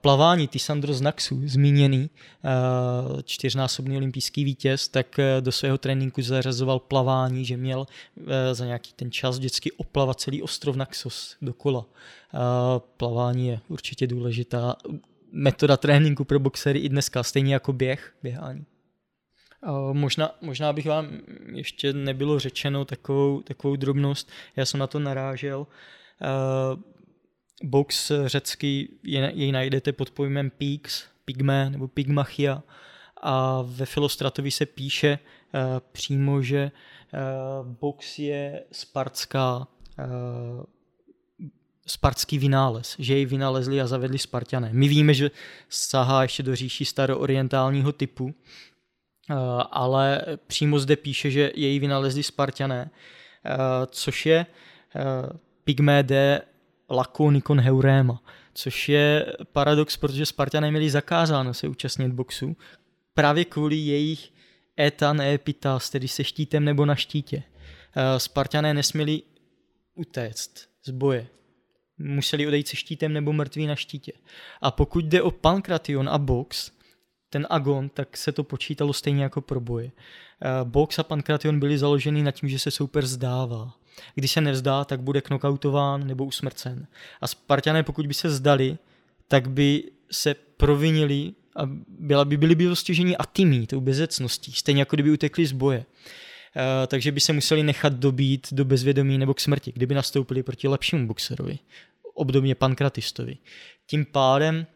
[0.00, 7.44] plavání Tisandro Znaxu, zmíněný uh, čtyřnásobný olympijský vítěz, tak uh, do svého tréninku zařazoval plavání,
[7.44, 7.86] že měl
[8.52, 11.84] za nějaký ten čas vždycky oplavat celý ostrov Naxos dokola.
[12.96, 14.76] Plavání je určitě důležitá
[15.32, 18.64] metoda tréninku pro boxery i dneska, stejně jako běh, běhání.
[19.92, 21.08] Možná, možná bych vám
[21.54, 25.66] ještě nebylo řečeno takovou, takovou drobnost, já jsem na to narážel
[27.62, 32.62] box řecký je, jej najdete pod pojmem Pix, Pygme nebo Pygmachia
[33.22, 35.60] a ve Filostratovi se píše uh,
[35.92, 36.70] přímo, že
[37.62, 40.64] uh, box je spartská uh,
[41.86, 44.70] spartský vynález, že jej vynalezli a zavedli Spartané.
[44.72, 45.30] My víme, že
[45.68, 48.34] sahá ještě do říší staroorientálního typu,
[49.70, 52.90] ale přímo zde píše, že jej vynalezli Spartané,
[53.86, 54.46] což je
[55.64, 56.02] Pygmé
[56.90, 58.22] de Lakonikon Heurema,
[58.54, 62.56] což je paradox, protože Spartané měli zakázáno se účastnit boxu
[63.14, 64.32] právě kvůli jejich
[64.80, 67.42] etan epitas, tedy se štítem nebo na štítě.
[67.96, 69.22] Eh, Spartané nesměli
[69.94, 71.26] utéct z boje.
[71.98, 74.12] Museli odejít se štítem nebo mrtví na štítě.
[74.60, 76.70] A pokud jde o pankration a box,
[77.30, 79.90] ten agon, tak se to počítalo stejně jako pro boje.
[80.64, 83.79] Box a pankration byly založeny nad tím, že se super zdává.
[84.14, 86.86] Když se nevzdá, tak bude knockoutován nebo usmrcen.
[87.20, 88.78] A Spartané, pokud by se zdali,
[89.28, 94.96] tak by se provinili a byla by, byli by postiženi atymí, tou bezecností, stejně jako
[94.96, 95.78] kdyby utekli z boje.
[95.78, 100.68] Uh, takže by se museli nechat dobít do bezvědomí nebo k smrti, kdyby nastoupili proti
[100.68, 101.58] lepšímu boxerovi,
[102.14, 103.36] obdobně pankratistovi.
[103.86, 104.66] Tím pádem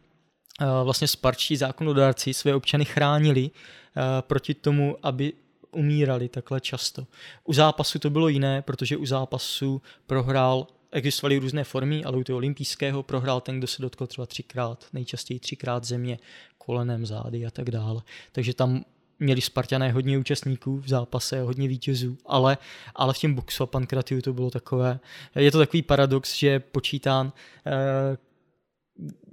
[0.60, 5.32] uh, vlastně sparčí zákonodárci své občany chránili uh, proti tomu, aby
[5.74, 7.06] umírali takhle často.
[7.44, 12.36] U zápasu to bylo jiné, protože u zápasu prohrál existovaly různé formy, ale u toho
[12.36, 16.18] olympijského prohrál ten, kdo se dotkl třeba třikrát, nejčastěji třikrát země,
[16.58, 18.02] kolenem, zády a tak dále.
[18.32, 18.84] Takže tam
[19.18, 22.58] měli Spartané hodně účastníků v zápase, hodně vítězů, ale,
[22.94, 25.00] ale v těm boxu a pankratiu to bylo takové,
[25.34, 27.32] je to takový paradox, že je počítán,
[27.66, 28.16] eh,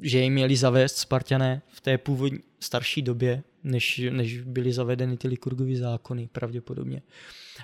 [0.01, 5.27] že jim měli zavést Spartané v té původní starší době, než, než byly zavedeny ty
[5.27, 7.01] Likurgovy zákony pravděpodobně.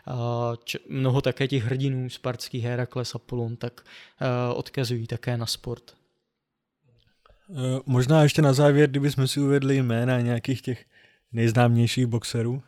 [0.06, 5.98] A č- mnoho také těch hrdinů, spartských Herakles, Apollon, tak uh, odkazují také na sport.
[7.50, 10.86] Eh, možná ještě na závěr, kdybychom si uvedli jména nějakých těch
[11.32, 12.64] nejznámějších boxerů.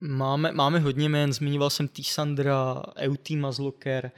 [0.00, 4.10] Máme, máme hodně jmén, zmiňoval jsem Tisandra, Euty Mazloker,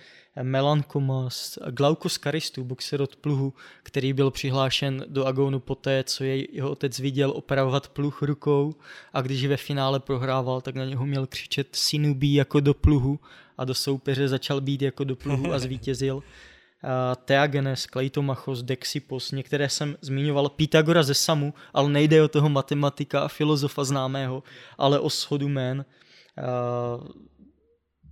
[0.42, 6.48] Melan Komas, Glaukos Karistu, boxer od pluhu, který byl přihlášen do Agonu poté, co jej
[6.52, 8.74] jeho otec viděl opravovat pluh rukou
[9.12, 13.20] a když ve finále prohrával, tak na něho měl křičet Sinubí jako do pluhu
[13.58, 16.22] a do soupeře začal být jako do pluhu a zvítězil.
[17.24, 23.28] Theagenes, Kleitomachos, Dexipos, některé jsem zmiňoval, Pythagora ze Samu, ale nejde o toho matematika a
[23.28, 24.42] filozofa známého,
[24.78, 25.84] ale o shodu jmén.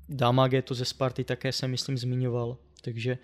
[0.08, 2.56] Damage to ze Sparty také jsem myslím zmiňoval.
[2.82, 3.18] Takže,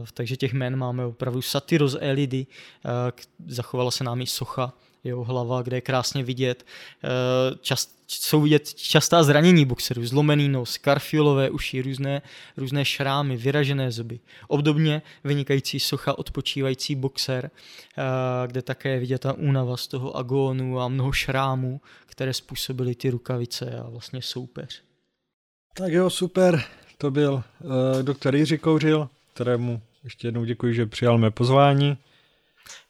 [0.00, 2.46] uh, takže těch jmén máme opravdu Satyros Elidy,
[3.46, 4.72] zachovala se nám i socha,
[5.04, 6.66] jeho hlava, kde je krásně vidět.
[7.60, 12.22] Čas, jsou vidět častá zranění boxerů, zlomený nos, karfiolové uši, různé,
[12.56, 14.20] různé šrámy, vyražené zuby.
[14.48, 18.02] Obdobně vynikající socha odpočívající boxer, uh,
[18.46, 23.10] kde také je vidět ta únava z toho agónu a mnoho šrámů, které způsobily ty
[23.10, 24.82] rukavice a vlastně soupeř.
[25.74, 26.62] Tak jo, super.
[26.98, 31.98] To byl uh, doktor Jiří Kouřil, kterému ještě jednou děkuji, že přijal mé pozvání.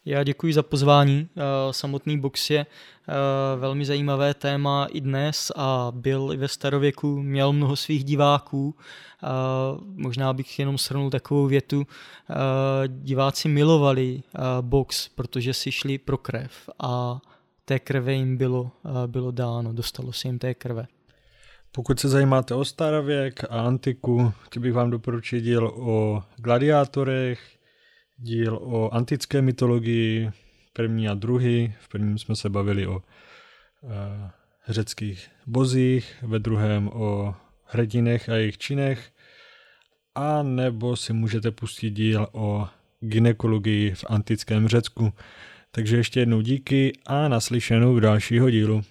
[0.05, 1.29] Já děkuji za pozvání.
[1.35, 7.21] Uh, samotný box je uh, velmi zajímavé téma i dnes a byl i ve starověku,
[7.21, 8.75] měl mnoho svých diváků.
[9.23, 11.87] Uh, možná bych jenom shrnul takovou větu.
[12.87, 14.23] Diváci milovali
[14.61, 17.19] box, protože si šli pro krev a
[17.65, 18.71] té krve jim bylo,
[19.07, 20.87] bylo dáno, dostalo se jim té krve.
[21.71, 27.58] Pokud se zajímáte o starověk a antiku, chtěl bych vám doporučit díl o gladiátorech,
[28.21, 30.29] díl o antické mytologii,
[30.73, 31.73] první a druhý.
[31.79, 33.01] V prvním jsme se bavili o uh,
[34.67, 39.11] řeckých bozích, ve druhém o hrdinech a jejich činech,
[40.15, 42.67] a nebo si můžete pustit díl o
[42.99, 45.13] ginekologii v antickém Řecku.
[45.71, 48.81] Takže ještě jednou díky a naslyšenou v dalšího dílu.